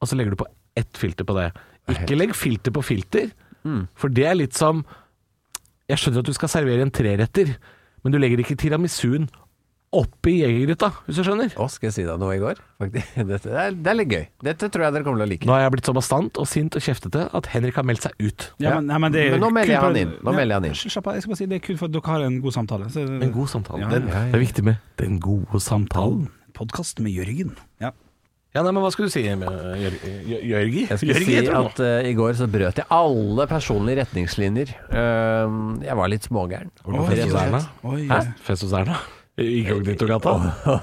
[0.00, 0.46] og så legger du på
[0.78, 1.48] ett filter på det.
[1.90, 3.32] Ikke legg filter på filter,
[3.66, 3.88] Mm.
[3.98, 4.84] for det er litt som
[5.90, 7.56] Jeg skjønner at du skal servere en treretter,
[8.04, 9.26] men du legger ikke tiramisuen
[9.94, 11.52] oppi jegergryta, hvis du skjønner.
[11.56, 12.58] Å, skal jeg si deg noe i går?
[12.82, 13.12] Faktisk.
[13.30, 14.24] Dette det er, det er litt gøy.
[14.48, 15.48] Dette tror jeg dere kommer til å like.
[15.48, 18.16] Nå har jeg blitt så bastant og sint og kjeftete at Henrik har meldt seg
[18.20, 18.48] ut.
[18.62, 20.16] Ja, men, nei, men, det er Men nå melder jeg han inn.
[20.20, 20.80] Nå melder jeg han inn.
[20.96, 22.56] Slapp av, jeg skal bare si det er kun for at dere har en god
[22.58, 22.90] samtale.
[22.92, 23.84] Så, En god samtale.
[23.84, 24.32] Ja, Den, ja, ja.
[24.34, 26.26] Det er viktig med den gode samtalen.
[26.56, 27.54] Podkast med Jørgen.
[27.84, 27.92] Ja.
[28.56, 30.86] Ja, nei, men hva skulle du si, Jør- Jørgi?
[30.88, 34.72] Jeg skulle Jørgi si jeg at uh, i går så brøt jeg alle personlige retningslinjer.
[34.88, 36.72] Uh, jeg var litt smågæren.
[38.46, 38.96] Fest hos Erna?
[39.36, 40.34] Inkognito-gata?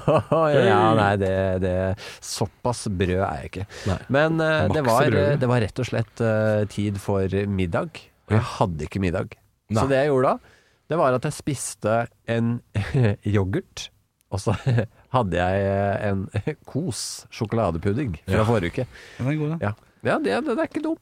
[0.54, 1.32] ja, nei, det,
[1.64, 1.74] det
[2.22, 3.66] Såpass brød er jeg ikke.
[3.90, 3.96] Nei.
[4.14, 7.98] Men uh, det, var, det var rett og slett uh, tid for middag.
[8.28, 9.34] Og jeg hadde ikke middag.
[9.74, 10.54] Så det jeg gjorde da,
[10.92, 11.96] det var at jeg spiste
[12.30, 12.58] en
[13.34, 13.88] yoghurt.
[14.34, 14.54] Og så
[15.14, 16.24] hadde jeg eh, en
[16.66, 17.00] Kos
[17.34, 18.46] sjokoladepudding fra Ja.
[18.48, 18.86] forrige uke.
[19.18, 19.58] Den er god, da.
[19.68, 19.74] Ja.
[20.04, 20.98] Ja, det, det er ikke dum.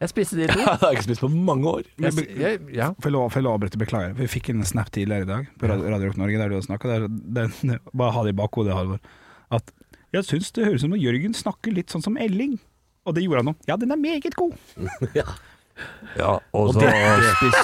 [0.00, 0.58] Jeg spiste de to.
[0.62, 1.86] Det har jeg ikke spist på mange år.
[2.04, 2.90] Jeg, jeg, ja.
[3.00, 3.80] Får jeg lov, jeg avbryte?
[3.80, 4.16] Beklager.
[4.18, 6.66] Vi fikk en snap tidligere i dag på Radio, Radio Rock Norge der du hadde
[6.68, 6.98] snakka.
[7.92, 9.00] Bare ha det i bakhodet, Halvor.
[9.52, 9.72] At
[10.12, 12.58] jeg syns det høres ut som at Jørgen snakker litt sånn som Elling.
[13.08, 13.54] Og det gjorde han nå.
[13.70, 14.54] Ja, den er meget god.
[16.20, 17.62] ja og så spiste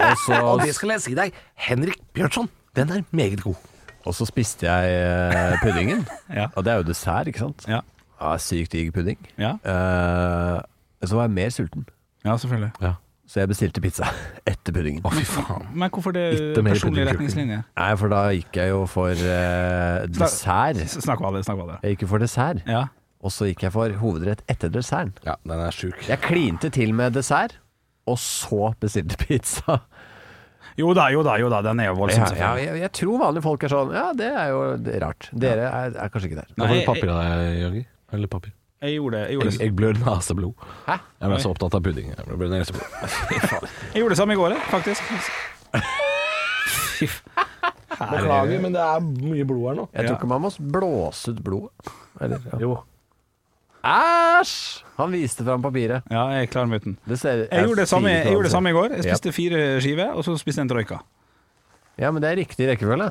[0.00, 2.48] og så, Og det skal jeg si deg, Henrik Bjørnson,
[2.78, 3.58] den er meget god.
[4.08, 6.06] og så spiste jeg eh, puddingen.
[6.32, 6.48] Ja.
[6.56, 7.66] Og det er jo dessert, ikke sant?
[7.68, 7.82] Ja.
[8.20, 9.16] Ja, sykt digg pudding.
[9.40, 10.60] Ja, Eh,
[11.08, 11.86] så var jeg mer sulten,
[12.26, 12.72] ja selvfølgelig.
[13.30, 14.04] så jeg bestilte pizza
[14.52, 15.00] etter puddingen.
[15.06, 15.68] Å, fy faen.
[15.72, 17.62] Men hvorfor det Ikke mer personlige pudding, retningslinjer?
[17.80, 20.82] Nei, for da gikk jeg jo for eh, dessert.
[21.00, 21.78] Snakk om det, snakk om det.
[21.86, 22.82] Jeg gikk jo for dessert, Ja.
[23.24, 25.16] og så gikk jeg for hovedrett etter desserten.
[25.24, 25.96] Ja, den er sjuk.
[26.10, 27.56] Jeg klinte til med dessert,
[28.10, 29.80] og så bestilte pizza.
[30.78, 32.66] Jo da, jo da, jo da, den er jo voldsom, Ja, ja, selvfølgelig.
[32.68, 35.26] jeg, jeg tror vanlige folk er sånn Ja, det er jo det er rart.
[35.32, 36.52] Dere er, er kanskje ikke der.
[36.52, 37.88] Hva Nei, var det jeg- papir av deg, Jørgen?
[38.12, 38.52] Eller papir?
[38.80, 39.22] Jeg gjorde det.
[39.28, 40.54] Jeg gjorde Jeg, det, jeg blør neseblod.
[40.86, 40.94] Hæ?
[41.20, 42.06] Jeg er så opptatt av pudding.
[42.16, 42.86] Jeg blør neseblod.
[43.92, 45.02] jeg gjorde det samme i går, faktisk.
[47.00, 47.22] Fy f-
[48.00, 49.84] Beklager, men det er mye blod her nå.
[49.92, 51.92] Jeg tror ikke man må blåse ut blodet.
[52.24, 52.60] Eller, ja.
[52.62, 52.78] Jo.
[53.84, 54.54] Æsj!
[54.98, 56.04] Han viste fram papiret.
[56.12, 56.96] Ja, jeg er klar med uten.
[57.08, 58.96] Det ser, Jeg gjorde det samme, jeg gjorde det samme i går.
[58.98, 60.98] Jeg spiste fire skiver, og så spiste jeg en troika.
[62.00, 63.10] Ja, men det er riktig rekkefølge.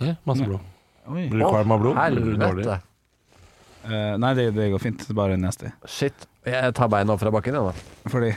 [0.00, 0.60] Det er masse blod.
[1.08, 1.96] Blir du kvalm av blod?
[2.00, 2.78] Helvete.
[3.84, 4.98] Eh, nei, det, det går fint.
[5.04, 5.70] Det er bare nasty.
[5.86, 6.26] Shit.
[6.48, 8.08] Jeg tar beina opp fra bakken, jeg, da.
[8.08, 8.30] Fordi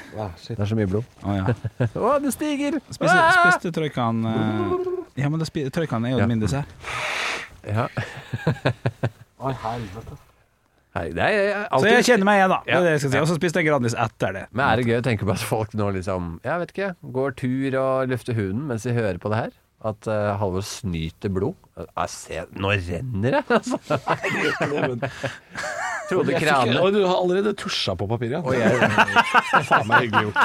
[0.50, 1.06] Det er så mye blod.
[1.24, 1.56] Å ja.
[2.06, 2.78] Å, det stiger!
[2.92, 3.32] Spiste, Ah!
[3.50, 4.76] spiste troikaen eh,
[5.24, 6.28] Ja, men det spi- troikaen er jo Ja.
[6.28, 6.68] min dessert.
[7.68, 7.88] Ja.
[10.92, 12.58] Nei, det er jeg, Så alltid, jeg kjenner meg igjen, da.
[12.68, 13.20] Det er det jeg skal si.
[13.22, 14.42] Og så spiste jeg Grandis etter det.
[14.52, 17.36] Men er det gøy å tenke på at folk nå liksom Jeg vet ikke, går
[17.40, 19.54] tur og lufter hunden mens de hører på det her?
[19.82, 21.56] At uh, Halvor snyter blod?
[21.82, 23.78] Jeg ser, nå renner det, altså!
[26.12, 28.42] Trodde kranene Oi, du har allerede tusja på papiret, ja.
[28.44, 28.72] Og jeg,
[29.70, 30.40] Faen meg hyggelig gjort.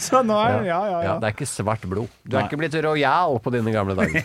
[0.00, 1.12] Så nå er ja, ja, ja, ja.
[1.22, 2.08] det er ikke svart blod.
[2.26, 4.20] Du er ikke blitt rojal på dine gamle dager.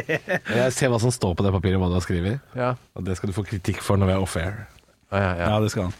[0.62, 2.36] Jeg ser hva som står på det papiret, hva du har skrevet.
[2.56, 4.54] Ja, Og det skal du få kritikk for når vi er off-air.
[5.12, 5.46] ja, ja, ja.
[5.52, 5.94] Ja, det skal han.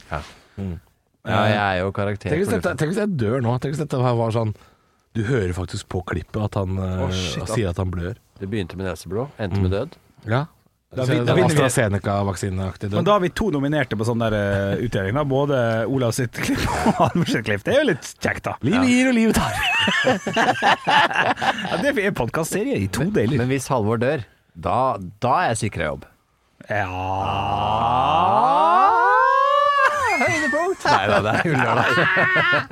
[1.26, 3.50] ja jeg er jo karakter Tenk hvis, dette, tenk hvis jeg dør nå.
[3.60, 4.52] Tenk hvis dette var sånn
[5.16, 8.18] Du hører faktisk på klippet at han oh, shit, sier at han blør.
[8.36, 9.96] Det begynte med neseblod, endte med død.
[10.28, 10.44] Ja.
[10.96, 15.16] Da vi, da AstraZeneca-vaksineaktig Men da har vi to nominerte på sånn der uh, utdeling.
[15.18, 15.58] da Både
[15.90, 17.64] Olav sitt klipp og Anders sitt klipp.
[17.66, 18.54] Det er jo litt kjekt, da.
[18.64, 19.52] Livet gir, og livet tar.
[20.86, 23.36] Ja, det er en podkastserie i to deler.
[23.40, 24.22] Men hvis Halvor dør,
[24.54, 24.78] da,
[25.22, 26.06] da er jeg sikra jobb.
[26.70, 28.65] Ja Høydepunkt!
[30.86, 31.86] Nei da, det er gullørdag.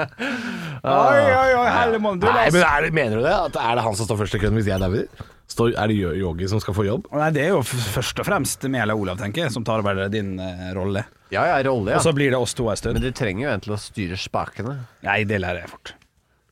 [0.85, 2.19] Oi, oi, oi, hellemann.
[2.21, 3.33] Du, Nei, men er det, Mener du det?
[3.33, 5.07] At er det han som står først i køen hvis jeg dauer?
[5.49, 7.07] Står- Er det Yogi som skal få jobb?
[7.13, 9.81] Nei, det er jo f- først og fremst meg og Olav, tenker jeg, som tar
[9.85, 11.05] over din uh, rolle.
[11.33, 12.99] Ja ja, rolle, Og så blir det oss to en stund.
[12.99, 14.77] Men du trenger jo en til å styre spakene.
[15.05, 15.95] Nei, det lærer jeg fort.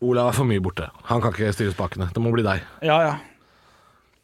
[0.03, 0.89] Olav er for mye borte.
[1.13, 2.09] Han kan ikke styre spakene.
[2.13, 2.65] Det må bli deg.
[2.83, 3.13] Ja, ja.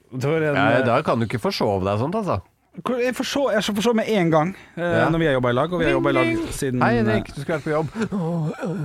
[0.09, 2.41] Da en, Ja, eh, da kan du ikke forsove deg sånt, altså.
[2.79, 5.09] Jeg får se, jeg får se med en gang eh, Ja.
[5.11, 7.03] når vi har jobba i lag, og vi har jobba i lag siden Hei, eh,
[7.03, 7.89] Henrik, du skulle vært på jobb.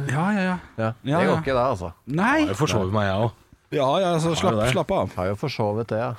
[0.10, 0.58] Ja, ja, ja.
[0.78, 1.40] Ja, Ja, Det går ja.
[1.44, 1.92] ikke det, altså.
[2.08, 2.40] Nei!
[2.48, 3.32] Jeg forsover meg, jeg òg.
[3.74, 4.72] Ja, ja, så slapp, det.
[4.74, 5.14] slapp av.
[5.18, 6.14] Har jo forsovet det, ja.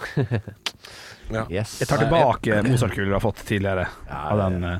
[1.32, 1.46] Ja.
[1.48, 1.78] Yes.
[1.80, 3.86] Jeg tar tilbake Mozart-kuler jeg har fått tidligere.
[4.12, 4.78] Av den, eh.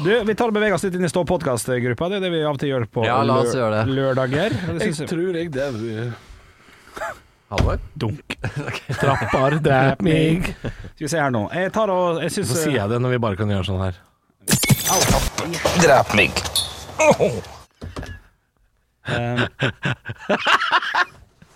[0.00, 2.08] Du, vi tar og beveger oss litt inn i Stå podkast-gruppa.
[2.08, 3.92] Det er det vi av og til gjør på Ja, la oss gjøre det.
[3.98, 4.54] lørdager.
[4.54, 6.14] Det Jeg synes jeg tror jeg dauer.
[7.54, 7.78] Halvor?
[8.04, 8.36] Dunk.
[9.00, 10.50] Trapper drep meg.
[10.60, 11.46] Skal vi se her nå.
[11.54, 13.82] Jeg tar og jeg syns Så sier jeg det når vi bare kan gjøre sånn
[13.86, 13.98] her.
[15.80, 16.30] Drep meg.
[19.08, 19.46] eh,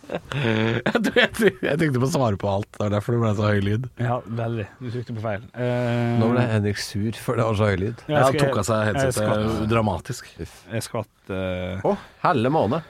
[0.08, 2.68] Jeg, tror, jeg, tror, jeg tenkte på å svare på alt.
[2.72, 3.88] Det var derfor det ble så høy lyd.
[4.00, 4.64] Ja, veldig.
[4.80, 5.42] Du trykte på feil.
[5.52, 8.04] Eh, Nå ble Henrik sur, for det var så høy lyd.
[8.08, 10.30] ja, jeg, jeg tok av seg headsetet dramatisk.
[10.40, 11.42] Jeg skvatt Å,
[11.84, 11.90] uh.
[11.92, 12.80] oh, helle måne.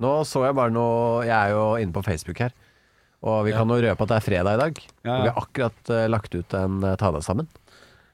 [0.00, 2.54] Nå så jeg bare noe Jeg er jo inne på Facebook her.
[3.20, 4.78] Og vi kan jo røpe at det er fredag i dag.
[5.04, 5.16] Ja, ja.
[5.16, 7.50] Og vi har akkurat eh, lagt ut en uh, Ta deg sammen.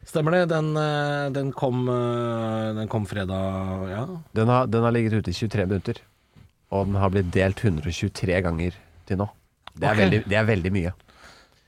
[0.07, 0.41] Stemmer det.
[0.51, 4.03] Den, eh, den, kom, eh, den kom fredag, ja.
[4.39, 6.03] Den har, den har ligget ute i 23 minutter.
[6.75, 8.75] Og den har blitt delt 123 ganger
[9.07, 9.29] til nå.
[9.77, 10.01] Det er, Ok.
[10.03, 10.93] veldig, det er veldig mye.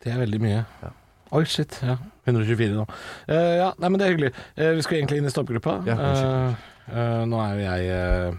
[0.02, 0.64] Det er veldig mye.
[0.82, 0.90] Ja.
[1.38, 1.78] Oi, shit.
[1.84, 1.98] Ja.
[2.26, 2.86] 124 nå.
[3.28, 4.32] Eh, ja, nei, men det er hyggelig.
[4.56, 5.78] Eh, vi skulle egentlig inn i stoppgruppa.
[5.86, 6.68] Ja, unnskyld.
[6.88, 8.38] Eh, eh, nå er jo jeg eh,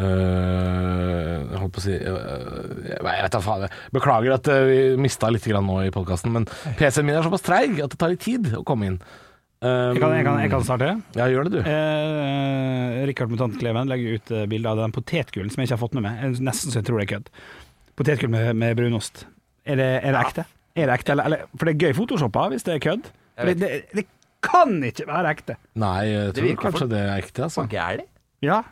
[0.00, 2.20] eh, Jeg holdt på å si uh,
[2.88, 3.66] Jeg vet da faen.
[3.94, 6.46] Beklager at vi mista litt grann nå i podkasten, men
[6.78, 9.00] PC-en min er såpass treig at det tar litt tid å komme inn.
[9.60, 10.86] Um, jeg, kan, jeg, kan, jeg kan starte.
[11.18, 11.66] Ja, gjør det, du.
[11.68, 15.82] Eh, Rikard Mutant Kleven legger ut eh, bilde av den potetgullen som jeg ikke har
[15.82, 16.22] fått med meg.
[16.24, 17.28] Jeg- Nesten så jeg tror det er kødd.
[18.00, 19.26] Potetgull med, med brunost.
[19.68, 20.46] Er det, er det ekte?
[20.80, 23.10] Er det ekte, eller, eller For det er gøy photoshoppa hvis det er kødd.
[23.36, 24.06] Det, det, det
[24.40, 25.58] kan ikke være ekte.
[25.80, 27.66] Nei, jeg tror kanskje det er ekte, altså.
[27.68, 28.06] det?
[28.40, 28.62] Ja,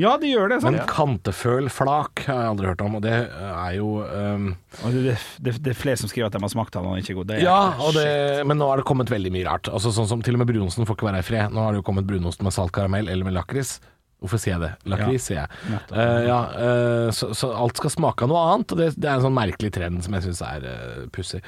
[0.00, 0.58] ja de gjør det.
[0.64, 0.90] Men Sant?
[0.90, 5.74] kantefølflak har jeg aldri hørt om, og det er jo um, Og det, det, det
[5.74, 7.30] er flere som skriver at de har smakt den og den er ikke god.
[7.30, 8.08] Det er Ja, og det,
[8.48, 9.70] men nå har det kommet veldig mye rart.
[9.70, 11.54] Altså sånn som Til og med brunosten får ikke være i fred.
[11.54, 13.78] Nå har det jo kommet brunost med salt karamell eller med lakris.
[14.20, 14.72] Hvorfor sier jeg det?
[14.92, 15.60] Lakris, sier jeg.
[15.72, 15.96] Nettopp.
[15.96, 19.16] Eh, ja, uh, så, så alt skal smake av noe annet, og det, det er
[19.16, 21.40] en sånn merkelig trend som jeg syns er uh, pussig.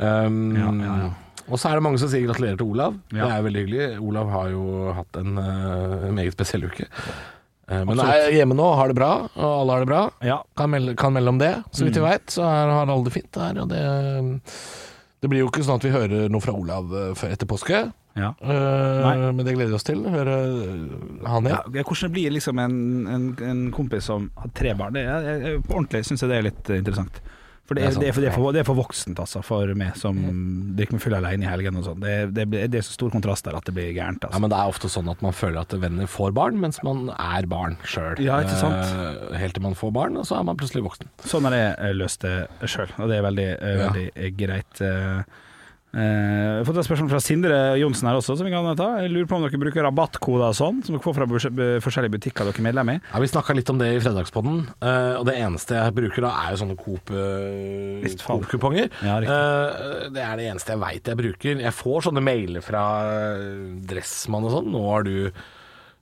[0.00, 1.12] Um, Ja, ja, ja.
[1.44, 2.94] Og så er det mange som sier gratulerer til Olav.
[3.12, 3.26] Ja.
[3.26, 3.88] Det er veldig hyggelig.
[4.00, 4.62] Olav har jo
[4.96, 6.86] hatt en uh, meget spesiell uke.
[7.68, 10.02] Eh, men er hjemme nå, har det bra, og alle har det bra.
[10.26, 10.38] Ja.
[10.58, 11.88] Kan melde, kan melde om det, så Mm.
[11.88, 12.26] vidt vi veit.
[12.30, 13.60] Så er, har alle det fint der.
[13.62, 14.40] Og det,
[15.24, 17.84] det blir jo ikke sånn at vi hører noe fra Olav eh, før etter påske.
[18.14, 18.28] Ja.
[18.38, 20.04] Uh, men det gleder vi oss til.
[20.06, 20.34] Høre
[21.26, 21.72] han igjen.
[21.74, 22.76] ja, hvordan blir liksom en,
[23.10, 26.36] en, en kompis som har tre barn, det jeg, jeg, på ordentlig syns jeg det
[26.36, 27.18] er litt interessant.
[27.64, 29.70] For det er det er, for, det er, for, det er for voksent, altså, for
[29.74, 30.18] meg som
[30.76, 32.02] drikker meg full alene i helgen og sånn.
[32.04, 34.20] Det, er- så stor kontrast der at det blir gærent.
[34.20, 34.40] Ja, Altså.
[34.44, 37.46] men Det er ofte sånn at man føler at venner får barn, mens man er
[37.48, 38.20] barn sjøl.
[38.20, 39.32] Ja, ikke sant?
[39.40, 41.08] helt til man får barn, og så er man plutselig voksen.
[41.24, 42.36] Sånn har jeg eh, løst det
[42.68, 43.88] sjøl, og det er veldig, eh, Ja.
[43.88, 44.80] veldig eh, greit.
[44.84, 45.22] eh.
[45.94, 48.88] Eh, Jeg har fått et spørsmål fra Sindre Johnsen her også, som vi kan ta.
[49.04, 52.48] Jeg lurer på om dere bruker rabattkoder og sånn, som dere får fra forskjellige butikker
[52.48, 52.98] dere er medlem i.
[53.12, 56.32] Ja, Vi snakka litt om det i Fredagspodden, eh, og det eneste jeg bruker da,
[56.42, 58.16] er jo sånne eh.
[58.26, 58.90] Coop-kuponger.
[59.06, 61.62] Ja, det er det eneste jeg veit jeg bruker.
[61.62, 62.84] Jeg får sånne mailer fra
[63.86, 64.72] Dressmann og sånn.
[64.74, 65.30] 'Nå har du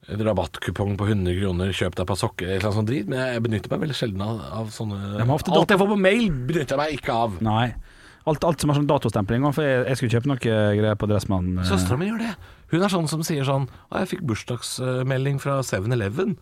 [0.08, 3.06] rabattkupong på 100 kroner, kjøp deg på sokker', eller noe sånt drit.
[3.06, 6.74] Men jeg benytter meg veldig sjelden av, av sånne Alt jeg får på mail, benytter
[6.74, 7.42] jeg meg ikke av.
[7.44, 7.74] Nei.
[8.26, 9.44] Alt, alt som har sånn datostempling.
[9.52, 11.58] For jeg, jeg skulle kjøpe noe greier på Dressmann.
[11.58, 12.34] eh, Søstera mi gjør det.
[12.72, 16.36] Hun er sånn som sier sånn 'Å, jeg fikk bursdagsmelding fra 7-Eleven'.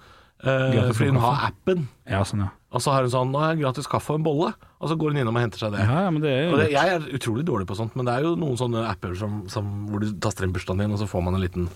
[0.45, 1.88] eh, fordi hun har appen.
[2.09, 2.51] Ja, sånn, ja.
[2.73, 4.55] Og så har hun sånn 'Nå har jeg gratis kaffe og en bolle'.
[4.81, 5.81] Og så går hun innom og henter seg det.
[5.81, 8.23] Ja, ja, men det er det, jeg er utrolig dårlig på sånt, men det er
[8.23, 11.23] jo noen sånne apper som, som, hvor du taster inn bursdagen din, og så får
[11.25, 11.69] man en liten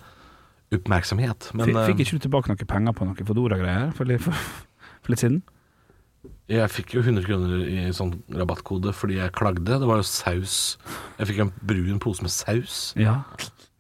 [0.73, 1.51] oppmerksomhet.
[1.55, 4.33] Men Fikk, fikk eh, ikke du tilbake noen penger på noen Fodora-greier for, for,
[5.05, 5.43] for litt siden?
[6.51, 9.65] Jeg fikk jo 100 kroner i sånn rabattkode fordi jeg klagde.
[9.81, 10.57] Det var jo saus.
[11.19, 12.91] Jeg fikk en brun pose med saus.
[13.01, 13.23] Ja.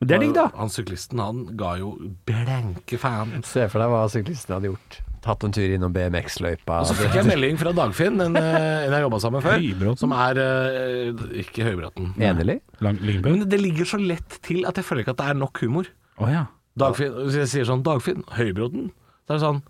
[0.01, 0.47] Men det er digg, da.
[0.57, 1.95] Han syklisten han ga jo
[2.29, 3.43] blenke faen.
[3.47, 4.99] Se for deg hva syklisten hadde gjort.
[5.25, 6.81] Tatt en tur innom BMX-løypa.
[6.83, 9.47] Og så fikk jeg en melding fra Dagfinn, en, eh, en jeg jobba sammen med
[9.47, 10.01] før, Høybråten.
[10.03, 12.11] som er eh, Ikke Høybråten.
[12.21, 12.59] Enelig?
[12.85, 15.89] Men det ligger så lett til at jeg føler ikke at det er nok humor.
[16.19, 16.47] Oh, ja.
[16.81, 18.91] Dagfinn, Hvis jeg sier sånn Dagfinn, Høybråten,
[19.25, 19.65] så er det sånn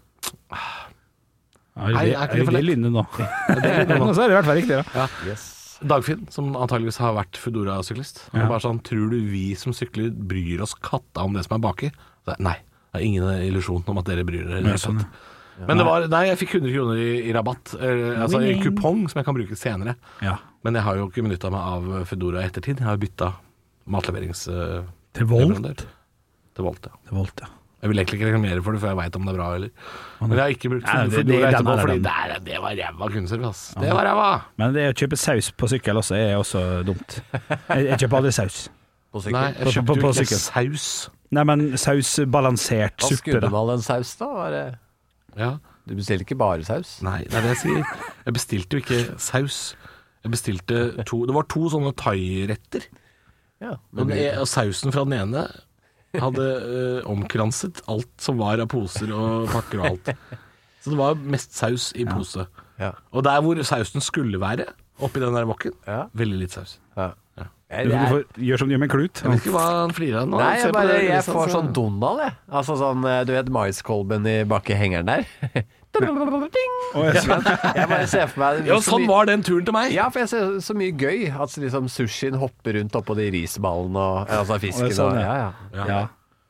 [0.51, 0.84] ja
[1.75, 2.63] er det, er det det?
[2.65, 3.03] Lynne nå?
[3.65, 4.85] det er Nå så er det i hvert fall riktig, da.
[5.03, 5.09] ja.
[5.27, 5.51] Yes.
[5.85, 8.23] Dagfinn, som antageligvis har vært Foodora-syklist.
[8.33, 8.47] Ja.
[8.49, 11.91] Bare sånn Tror du vi som sykler bryr oss katta om det som er baki?
[12.39, 12.55] Nei.
[12.95, 14.63] Det er ingen illusjon om at dere bryr dere.
[14.65, 15.03] Nei, sånn.
[15.67, 17.75] Men det var, nei, jeg fikk 100 kroner i, i rabatt.
[17.77, 19.97] Eh, altså i kupong som jeg kan bruke senere.
[20.25, 20.39] Ja.
[20.67, 22.81] Men jeg har jo ikke benytta meg av Foodora i ettertid.
[22.81, 23.33] Jeg har bytta
[23.91, 24.47] matleverings...
[24.49, 24.87] eh,
[25.19, 25.59] Til Volt?
[26.55, 26.97] Til Volt, ja.
[27.11, 27.51] Til Volt, ja.
[27.85, 29.73] Jeg vil egentlig ikke reklamere for det før jeg veit om det er bra eller
[30.23, 33.09] Men jeg har ikke brukt Nei, det- det- etterpå, er fordi det, det var ræva
[33.13, 33.75] kunstservice, ass.
[33.77, 34.29] Det var ræva!
[34.57, 37.19] Men det å kjøpe saus på sykkel også er også dumt.
[37.69, 38.63] Jeg, jeg kjøper aldri saus.
[39.13, 39.37] På sykkel?
[39.37, 40.87] Nei, jeg kjøpte jo ikke saus.
[41.35, 43.53] Nei, men sausbalansert Hva suppe, skulle da.
[43.53, 44.31] ha en den saus, da?
[44.33, 44.65] Var det...
[45.37, 45.51] Ja.
[45.85, 46.97] Du bestilte ikke bare saus?
[47.05, 47.85] Nei, det er det jeg sier.
[48.25, 49.59] Jeg bestilte jo ikke saus.
[50.25, 52.89] Jeg bestilte to Det var to sånne thairetter.
[53.61, 53.77] Ja.
[53.93, 54.11] men...
[54.41, 55.45] og sausen fra den ene
[56.21, 56.45] hadde
[57.03, 60.13] uh, omkranset alt som var av poser og pakker og alt.
[60.85, 62.47] Så det var mest saus i pose.
[62.81, 62.93] Ja.
[63.15, 64.67] Og der hvor sausen skulle være,
[65.03, 66.05] oppi den der wokken, Ja.
[66.15, 66.79] veldig litt saus.
[66.97, 67.13] ja.
[67.35, 67.49] Ja.
[67.75, 69.21] Jeg, Du får gjør som du gjør med en klut.
[69.25, 70.39] Jeg vet ikke hva han flirer av nå.
[70.39, 72.35] nei, jeg, bare, det jeg får sånn Donald, jeg.
[72.61, 75.25] Altså sånn, eh, du vet maiskolben i bak i hengeren der?
[76.01, 77.23] Å, jeg
[77.77, 79.93] Jeg bare ser for meg Ja, sånn var den turen til meg.
[79.95, 81.29] Ja, for jeg ser så mye gøy.
[81.31, 84.93] At liksom sushien hopper rundt oppå de risballene og altså fisken.
[84.95, 85.35] Sånn, og, ja.
[85.39, 85.87] ja, ja.
[85.91, 86.03] ja.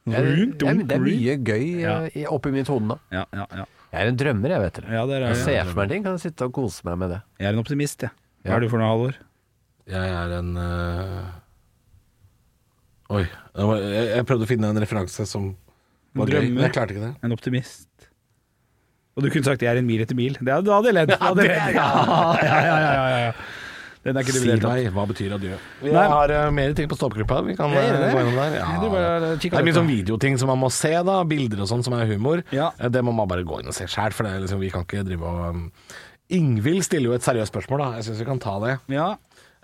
[0.05, 1.07] Ja, det, Rundt, det, er, rundt.
[1.07, 1.93] mye gøy Ja.
[2.13, 2.99] eh, oppi mitt hode nå.
[3.15, 3.65] Ja, ja, ja.
[3.95, 4.91] Jeg er en drømmer, jeg, vet dere.
[4.99, 7.15] ja det er, Jeg ser for meg ting, kan jeg sitte og kose meg med
[7.15, 7.21] det.
[7.41, 8.13] jeg er en optimist, jeg.
[8.45, 9.17] Hva er du for noe, Halvor?
[9.89, 11.25] Jeg er en øh,
[13.15, 13.23] Oi.
[13.25, 15.53] Jeg, prøvde å finne en referanse som
[16.17, 16.53] var gøy, Drømmer.
[16.57, 17.13] men jeg klarte ikke det.
[17.27, 17.89] En optimist.
[19.17, 20.39] Og du kunne sagt 'jeg er en mil etter mil'.
[20.39, 21.09] Det hadde- hadde jeg ledd.
[21.45, 21.75] Jeg.
[21.75, 23.33] Ja, ja, ja, ja, ja, ja.
[24.05, 25.55] Den er ikke Si meg, hva betyr adjø?
[25.83, 26.09] Jeg Nei.
[26.09, 27.41] har øh, mer ting på stoppgruppa.
[27.47, 28.53] Vi kan Ja, det øh, gå gjennom der.
[28.53, 31.23] Jeg og Det er mye sånn videoting som man må se, da.
[31.25, 32.43] Bilder og sånn som er humor.
[32.53, 32.69] Ja.
[32.79, 34.83] Eh, Det må man bare gå inn og se sjæl, for det liksom, vi kan
[34.85, 35.71] ikke drive og um,
[36.31, 37.89] Ingvild stiller jo et seriøst spørsmål, da.
[37.97, 38.79] Jeg syns vi kan ta det.
[38.93, 39.15] Ja.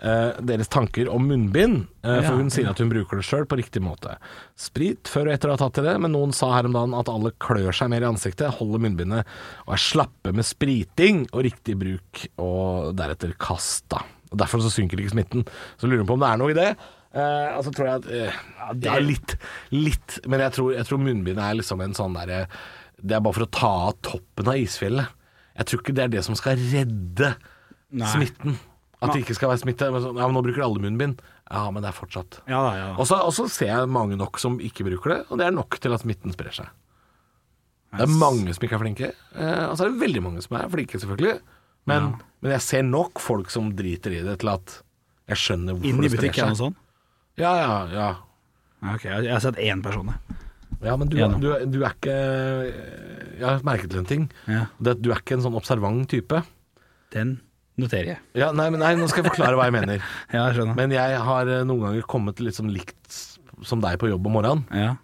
[0.01, 1.83] Eh, deres tanker om munnbind.
[2.01, 4.15] Eh, for Ja, hun sier at hun bruker det sjøl på riktig måte.
[4.57, 6.95] Sprit før og etter å ha tatt i det, men noen sa her om dagen
[6.97, 9.29] at alle klør seg mer i ansiktet, holder munnbindet
[9.67, 14.01] og er slappe med spriting og riktig bruk, og deretter kast, da.
[14.31, 15.45] Og Derfor så synker ikke smitten.
[15.77, 16.69] Så lurer hun på om det er noe i det.
[17.13, 18.41] Eh, altså tror jeg at eh,
[18.87, 19.35] Ja, litt.
[19.75, 20.17] Litt.
[20.25, 22.45] Men jeg tror, jeg tror munnbindet er liksom en sånn derre
[23.03, 25.13] Det er bare for å ta av toppen av isfjellet.
[25.59, 27.35] Jeg tror ikke det er det som skal redde
[27.91, 28.07] Nei.
[28.15, 28.55] smitten.
[29.01, 29.87] At det ikke skal være smitte.
[29.91, 31.21] Men sånn, ja, men nå bruker alle munnbind.
[31.49, 32.37] Ja, men det er fortsatt.
[32.47, 32.89] Ja da, ja.
[33.01, 35.55] Og så og så ser jeg mange nok som ikke bruker det, og det er
[35.55, 36.69] nok til at smitten sprer seg.
[37.91, 40.55] Det er mange som ikke er flinke, eh, og så er det veldig mange som
[40.55, 41.41] er flinke, selvfølgelig.
[41.89, 42.11] Men,
[42.45, 44.77] men jeg ser nok folk som driter i det til at
[45.33, 46.61] jeg skjønner hvorfor Inn i det sprer butikken og seg.
[46.61, 46.77] sånn?
[47.41, 48.09] Ja, ja, ja.
[48.81, 50.07] Ja, Ok, jeg jeg har sett én person.
[50.13, 50.37] jeg.
[50.81, 51.41] Ja, men du, Gjennom.
[51.43, 52.15] du, du er ikke
[53.37, 54.23] Jeg har merket til en ting.
[54.49, 54.63] Ja.
[54.79, 56.39] Det, at du er ikke en sånn observant type.
[57.13, 57.35] Den
[57.83, 58.19] noterer jeg.
[58.39, 60.03] Ja, nei, men nei, nå skal jeg forklare hva jeg mener.
[60.33, 60.75] Ja, jeg skjønner.
[60.77, 63.21] Men jeg har eh, noen ganger kommet sånn likt
[63.67, 64.63] som deg på jobb om morgenen.
[64.73, 64.95] ja.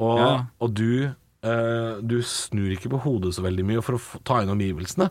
[0.00, 0.28] Og, Ja.
[0.64, 1.10] og du,
[1.44, 5.10] eh, du snur ikke på hodet så veldig mye for å få- ta inn omgivelsene.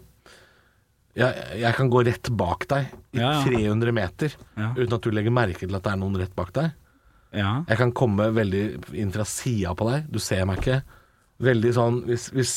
[1.20, 3.44] Jeg, jeg kan gå rett bak deg i Ja, ja.
[3.46, 4.72] 300 meter Ja.
[4.78, 6.72] uten at du legger merke til at det er noen rett bak deg.
[7.34, 7.64] ja.
[7.68, 10.08] Jeg kan komme veldig inn fra sida på deg.
[10.12, 10.82] Du ser meg ikke.
[11.42, 12.54] Veldig sånn hvis, hvis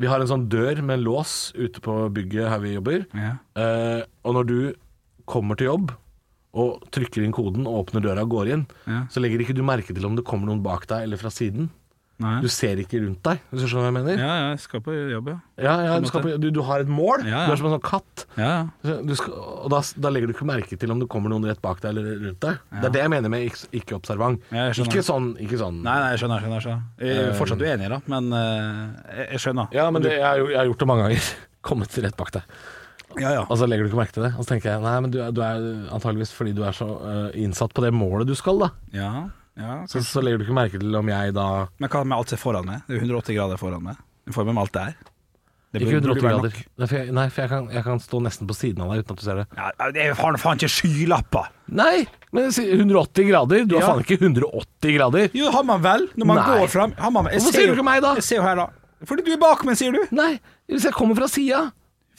[0.00, 3.06] Vi har en sånn dør med en lås ute på bygget her vi jobber.
[3.14, 3.34] ja.
[3.56, 4.56] Eh, og når du
[5.26, 5.92] kommer til jobb
[6.54, 9.06] og trykker inn koden og åpner døra og går inn, Ja.
[9.10, 11.70] så legger ikke du merke til om det kommer noen bak deg eller fra siden.
[12.22, 12.36] Nei.
[12.44, 14.20] Du ser ikke rundt deg, hvis du skjønner hva jeg mener?
[14.20, 15.36] Ja, ja, jeg skal på jobb, ja.
[15.62, 17.24] Ja, ja, du, på, du, du har et mål.
[17.26, 17.40] Ja, ja.
[17.48, 18.24] Du er som en sånn katt.
[18.36, 18.50] Ja,
[18.84, 18.96] ja.
[19.08, 21.62] Du skal, og da, da legger du ikke merke til om det kommer noen rett
[21.64, 22.60] bak deg eller rundt deg.
[22.76, 26.22] Det er det jeg mener med ikke, ikke ikke sånn, ikke sånn Nei, nei, jeg
[26.22, 26.44] skjønner.
[26.44, 27.08] jeg skjønner, skjønner.
[27.08, 28.78] Jeg er fortsatt uenig, da, men eh,
[29.16, 29.74] jeg, jeg skjønner.
[29.74, 31.34] Ja, men det, jeg, jeg har gjort det mange ganger.
[31.72, 32.56] Kommet rett bak deg.
[33.20, 33.42] Ja, ja.
[33.44, 34.32] Og så legger du ikke merke til det.
[34.36, 37.28] Og så tenker jeg nei, men du, du er antageligvis fordi du er så uh,
[37.38, 38.70] innsatt på det målet du skal, da.
[38.96, 39.12] ja,
[39.58, 39.82] ja.
[39.90, 41.46] Så, så legger du ikke merke til om jeg da
[41.80, 42.84] Men hva med alt som er foran meg?
[42.88, 43.98] Det er 180 grader foran meg.
[44.24, 44.94] Du får med meg alt det er.
[45.72, 46.56] Ikke 180 grader.
[46.84, 49.14] For, jeg, nei, for jeg, kan, jeg kan stå nesten på siden av deg uten
[49.16, 49.44] at du ser det.
[49.56, 51.46] Ja, jeg har faen ikke skylapper!
[51.72, 52.02] Nei,
[52.36, 53.64] men 180 grader.
[53.64, 53.92] Du har Ja.
[53.94, 55.30] faen ikke 180 grader.
[55.36, 56.58] Jo, har man vel, når man Nei.
[56.60, 56.92] går fram.
[57.00, 58.12] Har man, jeg Hvorfor sier du ikke meg, da?
[58.20, 58.66] Jeg ser jo her, da.
[59.08, 60.02] Fordi du er bak meg, sier du.
[60.12, 60.34] Nei,
[60.68, 61.62] hvis jeg kommer fra sida,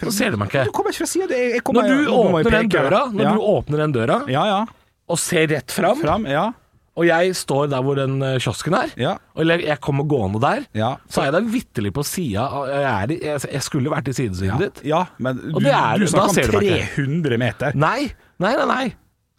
[0.01, 0.65] så ser du meg ikke.
[0.65, 1.29] Du kommer ikke fra sida.
[1.29, 3.35] Når du jeg åpner den døra, når ja.
[3.37, 4.59] du åpner den døra Ja, ja.
[5.07, 6.49] og ser rett fram, Fram, ja.
[6.95, 9.15] Og jeg står der hvor den eh, kiosken er, Ja.
[9.35, 10.97] og jeg, kommer gående der, Ja.
[11.09, 12.43] så er jeg der vitterlig på sida.
[12.47, 14.81] av- Jeg, er i- jeg, jeg skulle vært i sidesynet Ja, ditt.
[14.85, 16.95] ja men du, det er- du da snakker ser du om meg ikke.
[16.95, 17.71] 300 meter.
[17.75, 18.65] Nei, nei, nei.
[18.65, 18.93] nei.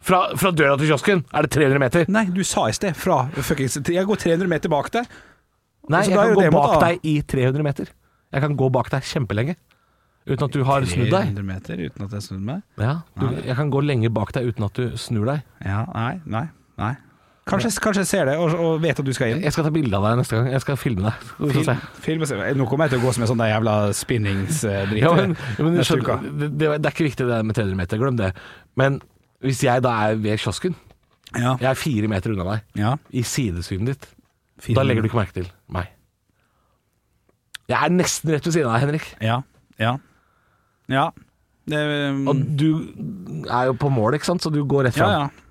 [0.05, 2.05] Fra, fra døra til kiosken er det 300 meter.
[2.09, 5.07] Nei, du sa i sted fra fuckings Jeg går 300 meter bak deg.
[5.89, 6.87] Nei, Altså, jeg da er kan jo gå det mot bak A.
[6.89, 7.87] deg i 300 meter.
[8.33, 9.57] Jeg kan gå bak deg kjempelenge.
[10.27, 11.35] Uten at du har snudd deg.
[11.37, 12.63] 300 meter uten at jeg snudde meg?
[12.81, 15.43] Ja, du, jeg kan gå lenge bak deg uten at du snur deg.
[15.65, 16.97] Ja, nei, nei, nei.
[17.45, 19.43] Kanskje, kanskje jeg ser det og, og vet at du skal inn.
[19.45, 20.47] Jeg skal ta bilde av deg neste gang.
[20.55, 21.83] Jeg skal filme deg.
[22.01, 22.23] Film,
[22.57, 25.03] nå kommer jeg til å gå som en sånn jævla spinningsdritt.
[25.03, 28.17] Ja, men, ja, men skjønner, det, det, er ikke viktig det med 300 meter, glem
[28.23, 28.31] det.
[28.81, 28.97] Men
[29.45, 30.79] hvis jeg da er ved kiosken,
[31.35, 31.53] Ja.
[31.61, 32.95] jeg er fire meter unna deg, ja.
[33.13, 34.09] i sidesynet ditt,
[34.65, 35.93] Fire- da legger du ikke merke til meg.
[37.69, 39.13] Jeg er nesten rett ved siden av deg, Henrik.
[39.25, 39.39] Ja.
[39.81, 39.95] Ja.
[40.93, 41.07] Ja.
[41.69, 41.81] Det,
[42.13, 42.69] um, Og du
[43.49, 45.13] er jo på mål, ikke sant, så du går rett fram.
[45.13, 45.25] ja.
[45.25, 45.44] Ja,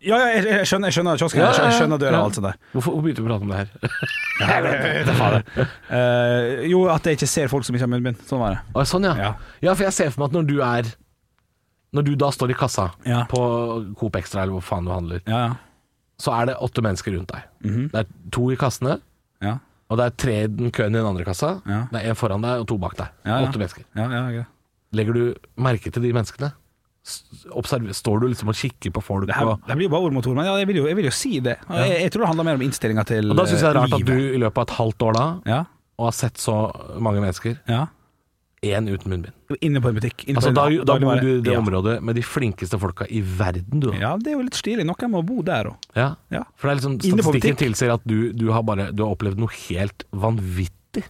[0.00, 2.46] ja, jeg, jeg skjønner, jeg skjønner kiosken, jeg skjønner, jeg skjønner døra og alt sånt
[2.48, 2.56] der.
[2.72, 3.68] Hvorfor begynte du å prate om det her?
[4.40, 5.68] Jeg vet da faen.
[5.98, 8.20] Eh, jo, at jeg ikke ser folk som ikke har munnbind.
[8.28, 8.60] Sånn var det.
[8.72, 9.14] Å, sånn, ja.
[9.20, 9.30] Ja.
[9.66, 9.74] ja.
[9.76, 10.88] for jeg ser for meg at når du er
[11.96, 13.24] Når du da står i kassa Ja.
[13.30, 13.40] på
[13.98, 15.56] Coop Extra eller hvor faen du handler, Ja, ja.
[16.22, 17.48] så er det åtte mennesker rundt deg.
[17.66, 17.88] Mhm.
[17.90, 19.00] Det er to i kassene,
[19.42, 19.56] Ja,
[19.90, 21.56] og det er tre i den køen i den andre kassa.
[21.66, 21.80] Ja.
[21.90, 23.08] Det er en foran deg og to bak deg.
[23.26, 23.48] Ja, ja.
[23.48, 23.84] Åtte mennesker.
[23.98, 24.46] ja, ja, greit.
[24.94, 25.22] Legger du
[25.58, 26.52] merke til de menneskene?
[27.96, 29.26] Står du liksom og kikker på folk?
[29.28, 30.88] Det, her, og, det blir jo bare ord mot ord, men ja, jeg, vil jo,
[30.90, 31.56] jeg vil jo si det.
[31.68, 31.84] Ja.
[31.84, 33.40] Jeg, jeg tror det handler mer om innstillinga til livet.
[33.40, 35.24] da syns jeg det er rart at du i løpet av et halvt år da,
[35.50, 35.62] Ja,
[36.00, 36.54] og har sett så
[37.02, 37.82] mange mennesker, ja.
[38.64, 39.34] én uten munnbind.
[39.60, 40.24] Inne på en butikk.
[40.28, 41.60] Inne Altså, på da, da, da bor du i det ja.
[41.60, 43.90] området med de flinkeste folka i verden, du.
[43.96, 44.86] Ja, det er jo litt stilig.
[44.88, 45.88] Noen må bo der òg.
[45.98, 46.14] Ja.
[46.32, 46.44] Ja.
[46.56, 49.52] For det er liksom Statistikken tilsier at du, du, har bare, du har opplevd noe
[49.68, 51.04] helt vanvittig.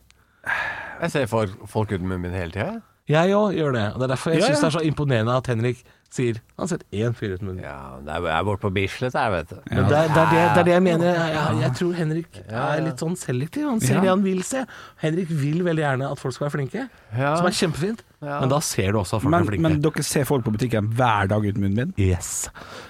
[1.00, 2.80] Jeg ser for folk uten munnbind hele tida.
[3.11, 3.87] Jeg òg gjør det.
[3.94, 6.64] Og Det er derfor jeg Ja, syns det er så imponerende at Henrik sier han
[6.64, 7.59] har sett én fyr uten munn.
[7.62, 9.59] Ja, det er, jeg borte på Bislett her, vet du.
[9.70, 11.07] Men det, er, det, er det, det er det jeg mener.
[11.14, 13.68] Jeg, jeg, jeg tror Henrik er litt sånn selektiv.
[13.70, 14.01] Han ser Ja.
[14.03, 14.64] det han vil se.
[15.05, 17.37] Henrik vil veldig gjerne at folk skal være flinke, Ja.
[17.38, 18.03] som er kjempefint.
[18.27, 18.40] Ja.
[18.42, 19.62] Men da ser du også at folk Men, er flinke.
[19.68, 21.94] men dere ser folk på butikken hver dag uten munnbind?
[21.96, 22.49] yes.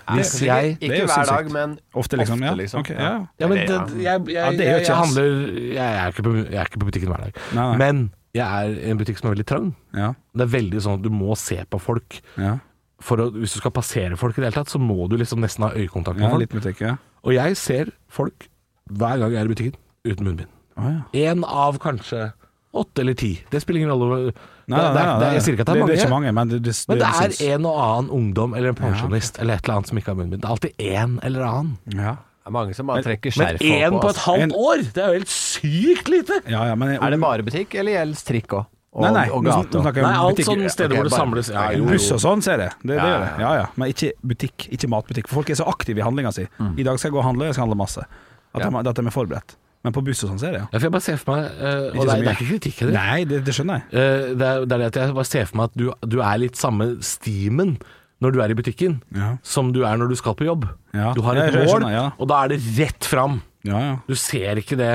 [0.09, 2.41] Hvis jeg Ikke hver dag, men Ofte, liksom?
[2.43, 2.55] ja.
[2.55, 2.81] liksom.
[2.81, 3.27] Okay, ja.
[3.39, 3.69] Ja, men det,
[4.03, 5.29] jeg, jeg, jeg, er handler
[5.77, 7.77] jeg er, ikke på, jeg er ikke på butikken hver dag.
[7.79, 9.71] Men jeg er i en butikk som er veldig trang.
[9.97, 10.13] Ja.
[10.37, 12.21] Det er veldig sånn at du må se på folk.
[12.39, 12.59] Ja.
[13.03, 15.43] For å, hvis du skal passere folk i det hele tatt, så må du liksom
[15.43, 16.55] nesten ha øyekontakt med ja, folk.
[16.55, 16.85] butikk.
[17.27, 18.47] Og jeg ser folk
[18.91, 20.53] hver gang jeg er i butikken uten munnbind.
[20.81, 21.35] Å, ja.
[21.45, 22.31] Av kanskje
[22.71, 23.33] åtte eller ti.
[23.51, 24.33] Det spiller ingen rolle.
[24.71, 26.51] Nei, nei, nei, det, Jeg sier ikke at det er Det er ikke mange, men
[26.53, 29.81] det, det, Men det er en og annen ungdom eller en pensjonist eller et eller
[29.81, 30.43] annet som ikke har munnbind.
[30.45, 31.79] Det er alltid én eller annen.
[31.99, 32.19] ja.
[32.41, 34.83] Det er mange som bare trekker Men skjerf én på et halvt En- år!
[34.97, 36.41] Det er jo helt sykt lite!
[36.49, 38.67] ja, ja, men Er det bare butikk, eller gjelder trikk òg?
[38.91, 39.79] Og, Nei, nei, og gate?
[40.03, 42.19] Nei, alt sånne sånn steder okay, hvor det bare- samles ja, jo, jo, Buss og
[42.25, 42.73] sånn, ser jeg.
[42.83, 43.29] Det, det Ja, ja.
[43.39, 43.67] Ja, ja.
[43.79, 45.29] Men ikke butikk, ikke matbutikk.
[45.31, 46.49] For folk er så aktive i handlinga si.
[46.59, 48.03] I dag skal jeg gå og handle, jeg skal handle masse.
[48.03, 48.71] At, Ja.
[48.71, 49.55] de, at de er forberedt.
[49.85, 50.67] Men på buss og sånn ser jeg, ja.
[50.73, 52.81] Ja, for jeg bare ser for meg uh, Og det er, det er ikke kritikk
[52.83, 52.93] heller.
[52.99, 53.87] Nei, det, det skjønner jeg.
[53.95, 55.87] Uh, det, er, det er det at jeg bare ser for meg at du,
[56.17, 57.77] du er litt samme stimen
[58.21, 59.37] når du er i butikken, Ja.
[59.43, 60.67] som du er når du skal på jobb.
[60.93, 61.13] Ja.
[61.17, 62.07] Du har et mål, skjønner, ja.
[62.19, 63.41] og da er det rett fram.
[63.65, 63.95] Ja, ja.
[64.09, 64.93] Du ser ikke det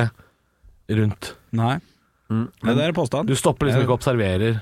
[0.90, 1.36] rundt.
[1.56, 1.80] Nei.
[2.30, 2.50] Mm.
[2.62, 3.30] Det er påstand.
[3.30, 4.62] Du stopper liksom ikke og observerer.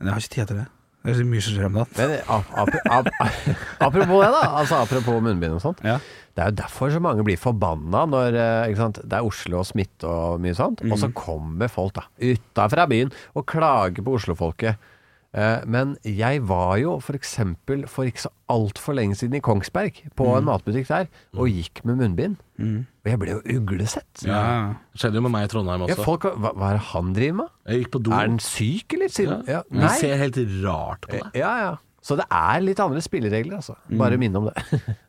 [0.00, 0.66] Jeg har ikke tid til det.
[1.06, 2.14] Det er så mye som skjer om dagen.
[2.34, 3.08] Ap ap ap
[3.86, 4.40] apropos det, da.
[4.58, 5.82] Altså Apropos munnbind og sånt.
[5.86, 6.00] Ja.
[6.34, 8.98] Det er jo derfor så mange blir forbanna når eh, ikke sant?
[9.06, 10.82] det er Oslo og smitte og mye sånt.
[10.90, 14.82] Og så kommer folk da utafra byen og klager på Oslofolket.
[15.36, 19.98] Eh, Men jeg var jo for eksempel for ikke så altfor lenge siden i Kongsberg,
[20.16, 22.36] på en matbutikk der, og gikk med munnbind.
[22.58, 24.22] Og jeg ble jo uglesett.
[24.24, 24.74] Ja.
[24.94, 26.04] Det skjedde jo med meg i Trondheim Ja, også.
[26.06, 27.50] folk, hva, hva er det han driver med?
[27.68, 28.14] Jeg gikk på do.
[28.16, 29.12] Er han syk, eller?
[29.12, 29.60] Siden, ja.
[29.60, 29.82] Ja.
[29.84, 29.92] Nei.
[30.00, 31.28] ser helt rart på deg.
[31.42, 31.74] Ja, ja.
[32.00, 33.76] Så det er litt andre spilleregler, altså.
[33.98, 34.56] Bare minne om det.
[34.72, 34.96] Ja.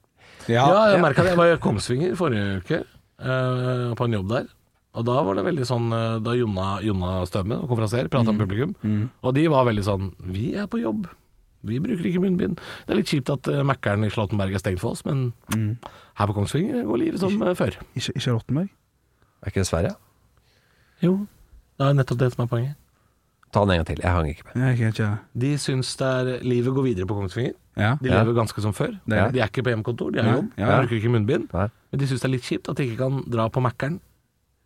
[0.48, 1.34] Ja, jeg merka det.
[1.34, 2.78] Jeg var i Kongsvinger forrige uke,
[3.20, 4.46] uh, på en jobb der.
[4.98, 8.72] Og da var det veldig sånn eh, Da Jonna, Jonna Stømme, konferansier, prata med publikum.
[9.22, 11.06] Og de var veldig sånn Vi er på jobb.
[11.68, 12.60] Vi bruker ikke munnbind.
[12.88, 15.32] Det er litt kjipt at uh, Mækkern i Slåttenberg er stengt for oss, men
[16.18, 17.76] her på Kongsvinger går livet som eh, før.
[17.98, 18.70] Ikke, ikke Rottenberg?
[19.42, 19.96] Er ikke det Sverige?
[21.04, 21.14] Jo,
[21.78, 22.78] det er nettopp det som er poenget.
[23.54, 24.02] Ta den en gang til.
[24.04, 24.56] Jeg hang ikke med.
[24.64, 25.10] Jeg ikke, ikke.
[25.44, 27.54] De syns det er livet går videre på Kongsvinger.
[27.78, 27.92] Ja.
[28.02, 28.22] De Ja.
[28.22, 28.96] lever ganske som før.
[29.06, 29.34] Det er det.
[29.38, 30.50] De er ikke på hjemmekontor, de har Nei, jobb.
[30.58, 30.66] ja.
[30.72, 31.48] De bruker ikke munnbind.
[31.54, 31.68] Nei.
[31.92, 34.00] Men de syns det er litt kjipt at de ikke kan dra på Mækkern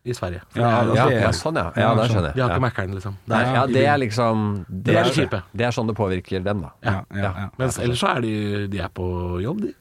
[0.04, 0.42] i Sverige.
[0.56, 1.72] Ja, det er- Ja, ja, sånn ja.
[1.76, 2.10] Ja, Ja, da sånn.
[2.16, 2.36] skjønner jeg.
[2.36, 3.16] de har ikke Mækkern, liksom.
[3.28, 6.62] Der ja, det er liksom Det, Det er er, det er sånn det påvirker dem,
[6.62, 6.72] da.
[6.84, 7.50] Ja, ja, ja.
[7.60, 9.74] Mens ellers så er de, de er på jobb, de.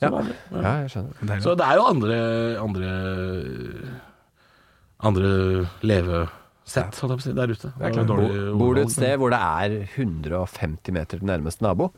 [0.00, 0.10] Ja,
[0.82, 1.40] jeg skjønner.
[1.42, 2.16] Så det er jo andre
[2.60, 2.90] andre,
[5.04, 7.72] andre levesett, jeg å si, der ute.
[7.78, 11.92] Det Bor du et sted hvor det er 150 meter til nærmeste nabo,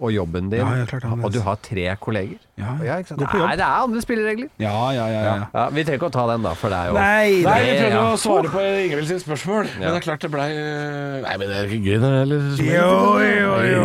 [0.00, 3.20] og jobben din, Ja, klart, ja, og du har tre kolleger Ja, Ja, ikke sant?
[3.20, 4.48] Nei, Det er, andre spilleregler.
[4.60, 5.20] Ja, ja, ja.
[5.24, 5.34] ja.
[5.54, 7.66] Ja, vi trenger ikke å ta den, da, for det er jo Nei, Nei, det
[7.66, 8.04] vi prøvde ja.
[8.08, 11.58] å svare på Ingvild sitt spørsmål, men det er klart det blei Nei, men det
[11.60, 12.48] er ikke gøy, det, heller.
[12.64, 12.94] Jo,
[13.26, 13.84] jo, jo,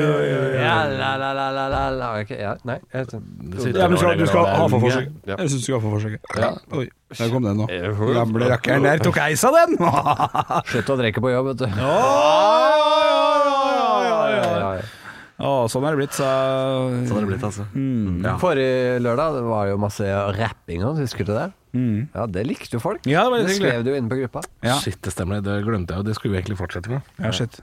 [0.00, 0.10] jo,
[0.64, 2.10] Ja, la, la, la, la, la, la.
[2.22, 5.12] Ok, ja, nei jeg, Ja, men du skal, du skal ha for forsøket.
[5.28, 6.34] Jeg syns du skal ha for forsøket.
[6.40, 6.50] Ja.
[6.80, 7.68] Oi, der kom den nå.
[7.70, 9.78] Eh, Gamle rakkeren der tok eis av den!
[10.72, 11.68] Slutt å drikke på jobb, vet du.
[11.78, 13.33] Ja, ja.
[15.34, 16.26] Å, sånn er det blitt, så
[17.08, 17.64] Sånn er det blitt, altså.
[18.22, 18.36] Ja.
[18.38, 20.06] Forrige lørdag det var jo masse
[20.38, 21.48] rapping og husker du det?
[22.14, 23.02] Ja, det likte jo folk.
[23.10, 23.70] Ja, det var litt Det hyggelig.
[23.72, 24.44] skrev du jo inne på gruppa.
[24.62, 24.76] Ja.
[24.78, 27.02] Shit, det stemmer, det glemte jeg, og det skulle vi egentlig fortsette med.
[27.18, 27.58] Ja, shit.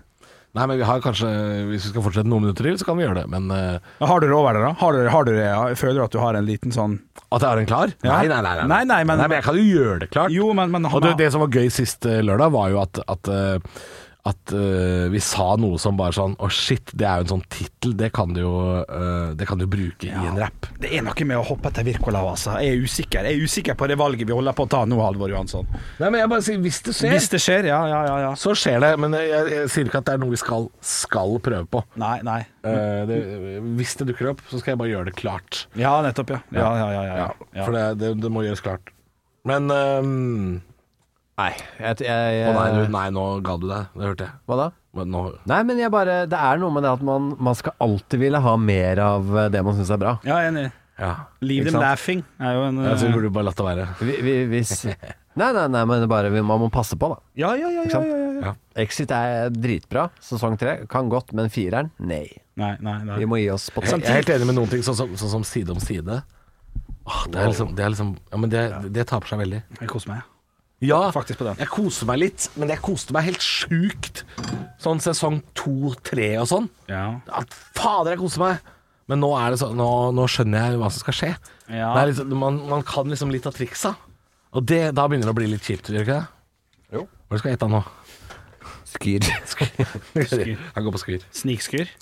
[0.52, 1.30] Nei, men vi har kanskje
[1.70, 3.30] Hvis vi skal fortsette noen minutter til, så kan vi gjøre det.
[3.32, 4.74] Men eh, Ja, Har du det over det, da?
[4.82, 5.62] Har dere, har dere, ja?
[5.80, 6.98] Føler du at du har en liten sånn
[7.32, 7.94] at jeg har en klar?
[8.04, 8.18] Ja.
[8.18, 8.66] Nei, nei, nei, nei.
[8.68, 10.36] Nei, nei, men- jeg kan jo gjøre det klart.
[10.36, 12.82] Jo, men, men Og han det, det som var gøy sist eh, lørdag, var jo
[12.84, 13.80] at, at, eh,
[14.28, 17.44] at uh, vi sa noe som bare sånn Å, shit, det er jo en sånn
[17.50, 17.96] tittel.
[17.98, 18.54] Det kan du jo
[18.86, 20.68] uh, Det kan du bruke i en rapp.
[20.82, 22.54] Det er noe med å hoppe etter Wirkola, altså.
[22.62, 25.00] Jeg er usikker Jeg er usikker på det valget vi holder på å ta nå,
[25.02, 25.66] Halvor Johansson.
[25.98, 28.16] Nei, men jeg bare sier hvis det skjer, Hvis det skjer, ja, ja, ja.
[28.28, 28.32] ja.
[28.38, 28.94] så skjer det.
[29.02, 31.84] Men jeg, jeg sier ikke at det er noe vi skal, skal prøve på.
[32.02, 32.40] Nei, nei.
[32.62, 33.22] Uh, det,
[33.80, 35.66] hvis det dukker opp, så skal jeg bare gjøre det klart.
[35.74, 36.44] Ja, nettopp, ja.
[36.54, 37.06] Ja, ja, ja.
[37.10, 37.64] ja, Ja, ja.
[37.66, 38.94] For det, det, det må gjøres klart.
[39.50, 40.60] Men ehm,
[41.40, 43.88] Nei, jeg, jeg, Å nei, du, nei, nå ga du deg.
[43.98, 44.34] Det hørte jeg.
[44.50, 44.66] Hva da?
[45.00, 47.72] Men nå, Nei, men jeg bare Det er noe med det at man, man skal
[47.80, 50.18] alltid ville ha mer av eh, det man syns er bra.
[50.28, 50.66] ja enig.
[51.00, 51.14] ja.
[51.40, 51.86] Leave Ikke them sant?
[51.88, 53.86] laughing er jo en Jeg tror eh, vi burde bare latt det være.
[54.04, 54.74] Vi, vi, hvis
[55.40, 57.22] Nei, nei, nei, men det er bare vi- man må passe på, da.
[57.40, 57.86] Ja, ja, ja.
[57.88, 58.10] Ja, sant?
[58.12, 58.54] ja, ja.
[58.84, 60.10] Exit er dritbra.
[60.20, 62.26] Sesong tre kan godt, men fireren, nei.
[62.60, 63.22] Nei, nei, nei.
[63.24, 65.16] Vi må gi oss på Jeg, jeg er helt enig med noen ting, sånn som,
[65.16, 66.20] sånn som Side om side.
[67.08, 69.64] Åh, det, er liksom, det er liksom Ja, men det, det taper seg veldig.
[69.80, 70.28] Jeg koser meg.
[70.82, 71.60] Ja, Faktisk på den.
[71.62, 74.24] jeg koser meg litt, men jeg koste meg helt sjukt.
[74.82, 76.70] Sånn sesong to, tre og sånn.
[76.90, 77.20] Ja.
[77.28, 77.44] Ja,
[77.78, 78.72] fader, jeg koser meg.
[79.12, 81.32] Men nå, er det så, nå, nå skjønner jeg hva som skal skje.
[81.70, 81.92] Ja.
[81.94, 83.94] Det er liksom, man, man kan liksom litt av triksa.
[84.58, 86.98] Og det, da begynner det å bli litt kjipt, gjør det ikke det?
[86.98, 87.06] Jo.
[87.30, 87.84] Hva skal jeg ete nå?
[88.92, 89.30] Skyr.
[90.76, 91.30] Han går på skyr.
[91.36, 91.94] Snikskyr.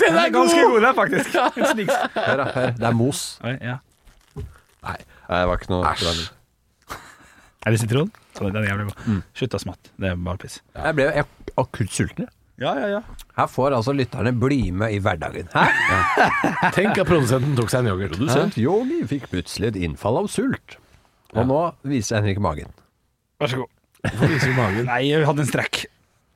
[0.00, 1.36] Den er ganske god, den, faktisk.
[1.36, 1.86] En.
[2.16, 2.48] Hør, da.
[2.56, 2.74] Hør.
[2.80, 3.22] Det er mos.
[3.46, 3.78] Oi, ja.
[4.80, 4.96] Nei,
[5.28, 6.28] det var ikke noe æsj.
[7.66, 8.10] Er det sitron?
[8.38, 9.22] Den er jævlig god.
[9.36, 9.90] Slutt å smatte.
[10.00, 10.60] Det er bare piss.
[10.76, 11.24] Jeg ble jo
[11.60, 12.24] akutt sulten.
[12.26, 12.36] jeg.
[12.60, 13.00] Ja, ja, ja.
[13.38, 15.46] Her får altså lytterne bli med i hverdagen.
[15.54, 15.62] Hæ?
[16.76, 18.12] Tenk at produsenten tok seg en yoghurt.
[18.18, 20.76] Produsent Yogi fikk plutselig et innfall av sult.
[21.32, 22.68] Og nå viser Henrik magen.
[23.40, 23.72] Vær så god.
[24.04, 24.84] Hvorfor viser du magen?
[24.88, 25.82] Nei, jeg hadde en strekk.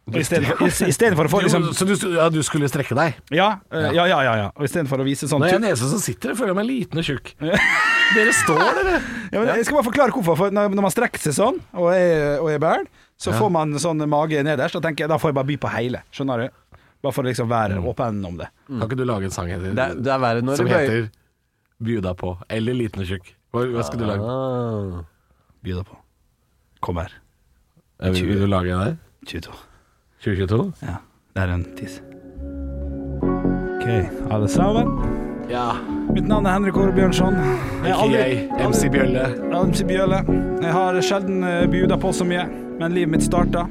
[0.05, 3.21] Istedenfor å få liksom så du, ja, du skulle strekke deg?
[3.33, 4.19] Ja, eh, ja, ja.
[4.27, 4.49] ja, ja.
[4.53, 7.01] Og istedenfor å vise sånn Når jeg er nese som sitter, føler jeg meg liten
[7.01, 7.31] og tjukk.
[8.15, 8.99] Dere står, dere.
[9.33, 10.37] ja, men Jeg skal bare forklare hvorfor.
[10.43, 12.85] For når, når man strekker seg sånn og er, og er bæl,
[13.17, 14.77] så får man sånn mage nederst.
[14.77, 16.05] Og tenker jeg, da får jeg bare by på hele.
[16.13, 16.79] Skjønner du?
[17.05, 18.51] Bare for å liksom være åpen om det.
[18.69, 21.09] Kan ikke du lage en sang heter, Det, det er verre når som heter
[21.85, 22.37] Bjuda på?
[22.53, 23.33] Eller Liten og tjukk?
[23.55, 24.25] Hva, hva skal du lage?
[24.25, 25.03] ah.
[25.65, 25.97] Deg på.
[26.85, 27.13] Kom her.
[28.05, 28.97] Vil, vil du lage en der?
[29.31, 29.55] 22.
[30.25, 30.73] 2022?
[30.81, 30.97] Ja,
[31.37, 32.01] det er en tiss.
[33.77, 33.87] OK,
[34.33, 34.89] alle sammen.
[35.51, 35.75] Ja.
[36.15, 37.37] Mitt navn er Henrik Åre Bjørnson.
[37.85, 38.47] Jeg aldri-.
[38.65, 39.27] MC Bjølle.
[39.53, 40.23] MC Bjølle.
[40.63, 42.47] Jeg har sjelden uh, bjuda på så mye,
[42.81, 43.67] men livet mitt starta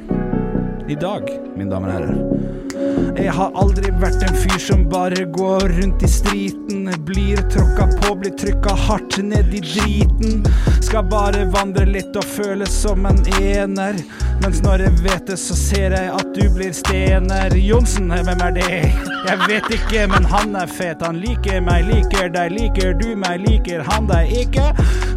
[0.85, 1.25] i dag,
[1.57, 2.62] mine damer og herrer.
[2.73, 6.89] Jeg har aldri vært en fyr som bare går rundt i striten.
[7.05, 10.41] Blir tråkka på, blir trykka hardt ned i driten.
[10.81, 13.99] Skal bare vandre litt og føles som en ener.
[14.41, 17.53] Mens når jeg vet det, så ser jeg at du blir stener.
[17.55, 18.81] Johnsen, hvem er det?
[19.23, 21.05] Jeg vet ikke, men han er fet.
[21.05, 24.71] Han liker meg, liker deg, liker du meg, liker han deg ikke?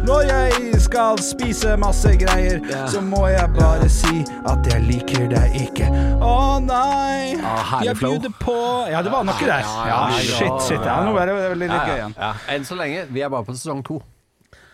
[0.07, 5.57] Når jeg skal spise masse greier, så må jeg bare si at jeg liker deg
[5.65, 5.89] ikke.
[6.23, 8.55] Å nei, Ah, jeg bjuder på
[8.91, 9.63] Ja, det var noe der.
[9.63, 10.83] Ja, ja, shit, shit.
[10.83, 12.15] Ja, nå er det veldig litt gøy igjen.
[12.19, 13.05] Ja, Enn så lenge.
[13.13, 14.01] Vi er bare på sesong to.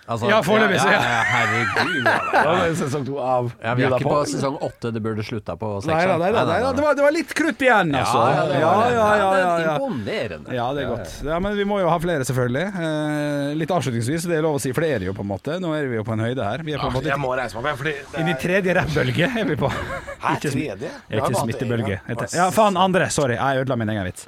[0.03, 1.19] Altså, Ja, foreløpig, ja, ja.
[1.29, 2.07] Herregud.
[2.33, 4.91] Ja, det er sesong to av Ja, vi er ikke på sesong åtte.
[4.91, 6.19] Det burde slutta på Nei da, sekseren.
[6.19, 6.71] nei da, nei da.
[6.75, 8.19] Det, var, det var litt krutt igjen, altså.
[8.19, 9.75] Ja, ja, det ja, ja, ja, ja, er ja.
[9.77, 10.57] Imponerende.
[10.57, 11.13] Ja, det er godt.
[11.29, 12.65] Ja, Men vi må jo ha flere, selvfølgelig.
[12.83, 15.31] Eh, litt avslutningsvis, det er lov å si, for det er det jo på en
[15.31, 15.55] måte.
[15.63, 16.65] Nå er vi jo på en høyde her.
[16.67, 19.31] Vi er på en måte Jeg må reise meg fordi det Inn i tredje rappbølge
[19.31, 19.71] er vi på.
[19.71, 20.91] Hæ, tredje?
[21.07, 21.99] er ikke smittebølge.
[22.35, 23.07] Ja, faen, andre.
[23.13, 24.27] Sorry, jeg ødela min egen vits.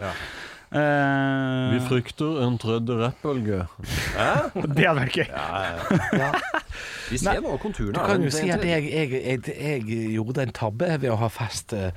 [0.75, 3.61] Eh, frykter en tredje rappbølge.
[4.75, 5.29] det hadde vært gøy.
[7.11, 10.53] Vi ser nå konturene Du kan jo si at jeg, jeg, jeg, jeg gjorde en
[10.57, 11.91] tabbe ved å ha fest uh,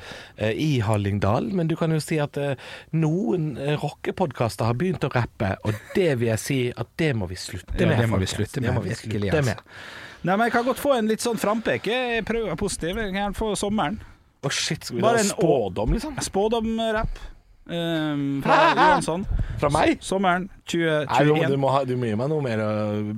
[0.53, 2.53] i Hallingdal, men du kan jo si at uh,
[2.95, 7.26] noen uh, rockepodkaster har begynt å rappe, og det vil jeg si at det må
[7.31, 8.03] vi slutte Ja, med.
[8.05, 9.57] det må vi slutte med, må vi virkelig, slutte altså.
[9.57, 9.89] med.
[10.29, 11.99] Nei, men Jeg kan godt få en litt sånn frampeke.
[12.18, 12.99] Jeg prøver å være positiv.
[12.99, 14.01] Jeg kan få sommeren.
[14.47, 16.18] Oh shit, skal vi Bare da spådom, liksom?
[16.22, 17.20] Spådomrapp
[17.69, 19.27] um, fra Johansson.
[19.59, 19.99] Fra meg?
[20.05, 21.57] Sommeren Nei, du, du, 2021.
[21.61, 22.71] må ha, du må gi meg noe mer å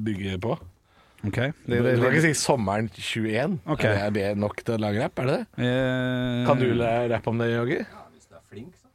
[0.07, 0.57] bygge på.
[1.20, 1.36] Ok,
[1.66, 3.59] Du, det, du kan ikke si sommeren 21.
[3.68, 3.82] Ok.
[3.84, 5.18] Er, det, nok til å lage rapp?
[5.20, 5.66] Er det det?
[5.66, 7.76] Eh, Kan du rappe om det, Joggi?
[7.82, 8.07] Ja.
[8.14, 8.86] hvis det er flink så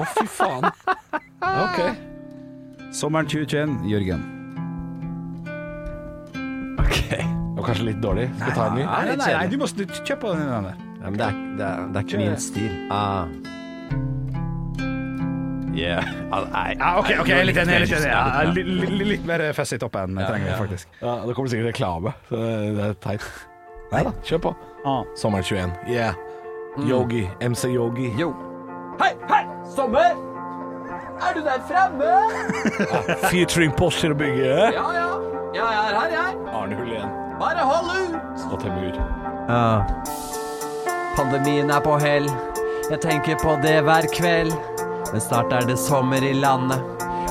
[0.00, 0.64] Å, fy faen.
[1.44, 1.82] Ok.
[2.96, 4.24] Sommeren 2021, Jørgen.
[6.80, 6.98] OK.
[7.10, 8.26] Det var kanskje litt dårlig.
[8.38, 8.84] Skal vi ta en ny?
[8.88, 10.74] Nei, nei, nei, du må du- kjøp på den der.
[11.04, 12.72] Ja, men det er, det er, det er ikke min stil.
[12.90, 13.28] Ah.
[15.74, 16.04] Yeah.
[16.32, 16.74] Ah, nei.
[16.78, 17.72] Ja, ok, ok, jeg er litt enig.
[17.74, 18.10] jeg er Litt, enig.
[18.10, 20.86] Ja, li- li- litt mer fess i toppen trenger vi faktisk.
[21.02, 23.24] Ja, Det kommer sikkert reklame, det er teit.
[23.92, 24.54] Nei da, kjør på.
[24.86, 25.02] Ah.
[25.16, 25.72] Sommeren 21.
[25.88, 26.14] Yeah.
[26.86, 27.24] Yogi.
[27.40, 28.12] MC Yogi.
[28.18, 28.30] Yo.
[29.00, 29.42] Hei, hei,
[29.74, 30.14] sommer!
[31.24, 32.10] Er du der fremme?
[33.30, 34.44] Featuring Porsche og Bygge.
[34.74, 35.08] Ja, ja.
[35.54, 36.36] Ja, jeg er her, jeg.
[36.54, 38.14] Arne Hullén Bare hold ut!
[38.52, 38.94] og Temur.
[41.16, 42.26] Pandemien er på hell.
[42.90, 44.52] Jeg tenker på det hver kveld.
[45.14, 46.80] Men snart er det sommer i landet,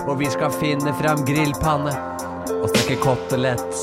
[0.07, 1.91] og vi skal finne fram grillpanne
[2.55, 3.81] og steke kotelett.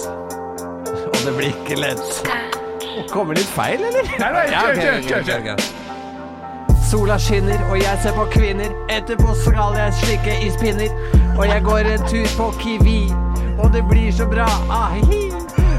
[1.04, 2.22] Og det blir ikke lett.
[3.12, 4.08] Kommer litt feil, eller?
[4.22, 6.78] Nei, nei, kjør, kjør, kjør, kjør.
[6.88, 8.72] Sola skinner, og jeg ser på kvinner.
[8.88, 10.96] Etterpå skal jeg slikke ispinner.
[11.36, 13.02] Og jeg går en tur på Kiwi,
[13.60, 14.48] og det blir så bra.
[14.72, 14.96] Ah,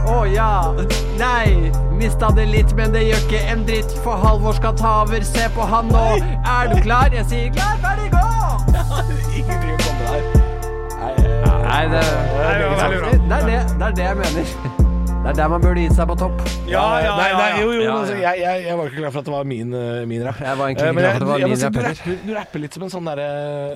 [0.10, 0.74] Å ja.
[1.20, 3.92] Nei, mista det litt, men det gjør ikke en dritt.
[4.06, 6.06] For Halvor skal ta over, se på han nå.
[6.42, 7.14] Er du klar?
[7.14, 8.26] Jeg sier klar, ferdig, gå!
[9.38, 10.24] Ingenting å komme der.
[11.72, 13.12] Nei, det, Nei, det var veldig bra.
[13.12, 14.56] det, er det, det er det jeg mener.
[15.22, 16.40] Det er der man burde gitt seg på topp.
[16.66, 18.16] Ja, ja, Nei, ja, nei, jo, jo, Ja, ja.
[18.26, 20.40] jeg, jeg, jeg var ikke klar for at det var min, eh, min rapp.
[20.42, 22.32] Jeg var egentlig Eh, ikke klar for at det var min rapp du, rapper, du
[22.40, 23.22] rapper litt som en sånn der,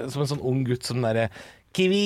[0.10, 1.28] Som en sånn ung gutt som den derre
[1.78, 2.02] Kiwi.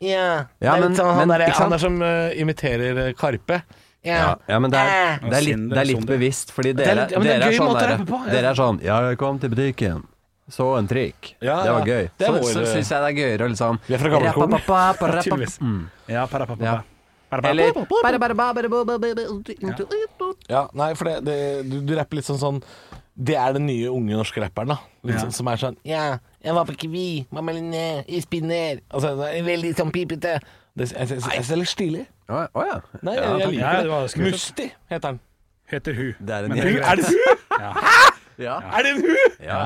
[0.00, 0.46] Ja.
[0.60, 3.62] Ja, Det er men- sånn, han, men, ikke han er som uh, imiterer eh, Karpe.
[4.04, 4.16] Ja.
[4.18, 7.06] Ja, ja, men det er, det er, litt, det er litt bevisst, fordi er dere,
[7.08, 8.32] ja, er dere, er sånn der, på, ja.
[8.34, 10.02] dere er sånn Ja, jeg kom til butikken,
[10.52, 11.30] så en trikk.
[11.40, 11.94] Ja, det var ja.
[11.94, 12.10] gøy.
[12.18, 14.02] Det er så så syns jeg det er gøyere å liksom Vi er
[14.66, 15.22] fra.
[15.64, 15.86] Mm.
[16.12, 16.26] Ja,
[16.60, 16.82] Ja.
[17.32, 17.72] Eller
[20.48, 21.38] Ja, nei, for det, det,
[21.70, 22.60] du, du rapper litt sånn sånn
[23.14, 24.78] Det er den nye unge norske rapperen, da.
[25.06, 25.24] Litt Ja.
[25.24, 28.82] sånn, som er sånn Ja, jeg var på Kiwi, mamma Linné, i spinner.
[28.92, 30.34] Altså, det er veldig sånn pipete.
[30.74, 32.04] Det, jeg, jeg, jeg, jeg er litt stilig.
[32.28, 32.76] Å oh, ja.
[33.04, 34.26] Nei, jeg, jeg liker det.
[34.26, 35.20] Musti heter den.
[35.72, 36.12] Heter hun.
[36.20, 36.78] Det er en Men.
[36.84, 37.42] Er det hun?
[38.44, 38.56] Ja.
[38.74, 39.34] Er det en hun?
[39.46, 39.58] ja.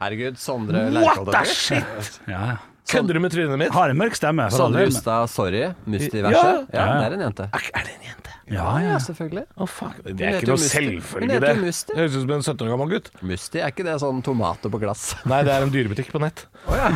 [0.00, 2.18] Herregud, Sondre What the shit?
[2.28, 2.56] Ja.
[2.90, 3.72] Kødder du med trynet mitt?
[3.72, 4.46] Har en mørk stemme.
[4.52, 4.96] Sondre del,
[5.30, 5.62] sorry.
[5.86, 6.66] Musti-verset.
[6.72, 6.86] Ja, Ja.
[7.00, 7.48] det er en jente.
[7.52, 8.36] Er, er det en jente?
[8.50, 8.96] Ja, ja.
[9.02, 9.44] selvfølgelig.
[9.54, 9.98] Å, fuck.
[10.04, 10.80] Det er ikke noe Musti.
[10.80, 11.54] Hun selvfølge, heter det.
[11.64, 11.94] Musti.
[11.94, 13.10] Det høres ut som en 17 år gammel gutt.
[13.30, 15.04] Musti, er ikke det sånn tomater på glass?
[15.30, 16.44] Nei, det er en dyrebutikk på nett.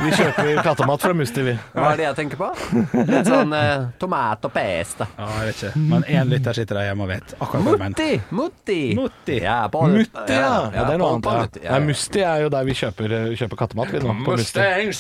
[0.03, 1.55] Vi kjøper kattemat fra Musti, vi.
[1.77, 2.51] Hva er det jeg tenker på?
[2.99, 5.09] Litt sånn eh, tomat og peste.
[5.19, 5.85] Ja, jeg vet ikke.
[5.95, 7.95] Men én lytter sitter der hjemme og vet akkurat hva jeg mener.
[7.95, 8.39] Mutti!
[8.41, 8.81] Mutti!
[8.99, 9.39] Mutti.
[9.45, 10.51] Ja, på, Mutti, ja.
[10.75, 10.85] ja.
[10.85, 11.61] Det er noe annet.
[11.63, 11.77] Ja.
[11.77, 14.09] Nei, Musti er jo der vi kjøper, kjøper kattemat, vi nå.
[14.25, 14.93] På Mustang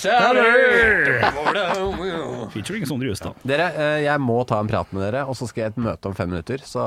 [2.55, 3.33] Featuring Sondre Justad.
[3.47, 5.83] Dere, eh, jeg må ta en prat med dere, og så skal jeg i et
[5.87, 6.44] møte om fem minutter.
[6.67, 6.83] Så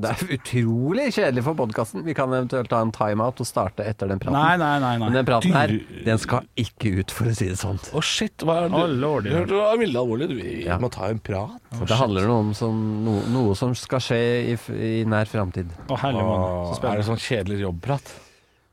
[0.00, 2.04] det er utrolig kjedelig for podkasten.
[2.06, 4.38] Vi kan eventuelt ta en timeout og starte etter den praten.
[4.38, 4.92] Nei, nei, nei.
[5.02, 5.74] Men den praten her,
[6.06, 7.78] den skal ikke ut, for å si det sånn.
[7.92, 8.44] Å, shit.
[8.46, 8.80] Hva er det?
[8.80, 10.28] Å, lord, du hørte det var veldig alvorlig.
[10.32, 10.78] Du, vi Ja.
[10.82, 11.58] må ta en prat.
[11.76, 14.20] Oh, det handler om som, no, noe som skal skje
[14.52, 15.70] i, i nær framtid.
[15.88, 16.76] Å, herlig mann.
[16.92, 18.14] Er det sånn kjedelig jobbprat?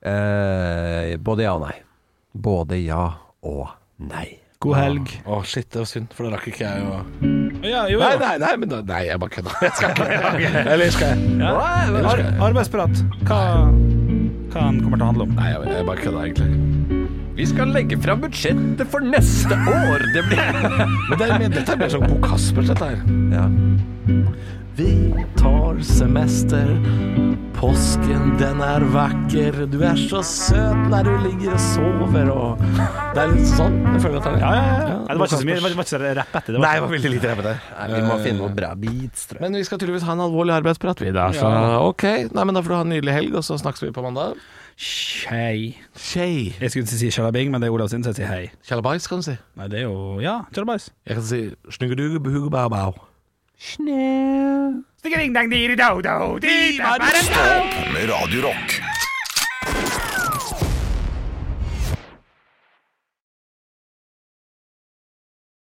[0.02, 1.76] Eh, både ja og nei.
[2.34, 3.04] Både ja
[3.44, 3.68] og
[3.98, 4.38] nei.
[4.60, 5.14] God helg.
[5.26, 8.20] Å, shit, det var synd, for det rakk ikke jeg å Ja, jo, Nei, jo.
[8.22, 9.56] nei, nei, men da, nei jeg bare kødder.
[9.66, 10.64] Jeg skal ikke.
[10.74, 11.32] Eller skal jeg?
[11.42, 11.54] Ja.
[11.88, 13.02] eller skal Ar arbeidsprat.
[13.28, 13.40] Hva,
[14.54, 15.34] hva han kommer til å handle om?
[15.40, 17.06] Nei, jeg, jeg bare kødder egentlig.
[17.40, 20.04] Vi skal legge fram budsjettet for neste år.
[20.16, 20.40] Det blir
[21.10, 23.04] Men det, men dette blir sånn Bo Kaspers, dette her.
[23.36, 23.46] ja.
[24.80, 26.70] Vi tar semester.
[27.54, 29.58] Påsken, den er vakker.
[29.68, 33.76] Du er så søt når du ligger og sover og Det er litt sånn.
[33.90, 34.86] Jeg føler at er Ja, ja, ja.
[34.94, 36.56] Ja, det var ikke så mye, det var ikke så rappete.
[36.56, 37.54] Det Nei, det var veldig lite rappete.
[37.74, 39.44] Nei, Vi må finne noen bra beats, tror jeg.
[39.50, 41.28] Men vi skal tydeligvis ha en alvorlig arbeidsprat, vi da.
[41.36, 41.52] Så
[41.90, 42.08] ok.
[42.32, 44.40] Nei, men da får du ha en nydelig helg, og så snakkes vi på mandag.
[44.80, 45.76] Skei.
[45.92, 46.56] Skei.
[46.56, 48.42] Jeg skulle ikke si sjalabing, men det er Olav sin, så jeg sier hei.
[48.64, 49.36] Kjallabais, kan du si.
[49.60, 50.88] Nei, det er jo Ja, tjalabais.
[51.04, 53.09] Jeg kan si snuggeduge-buhuge-bao-bao.
[57.24, 58.89] Stå opp med Radio Rock.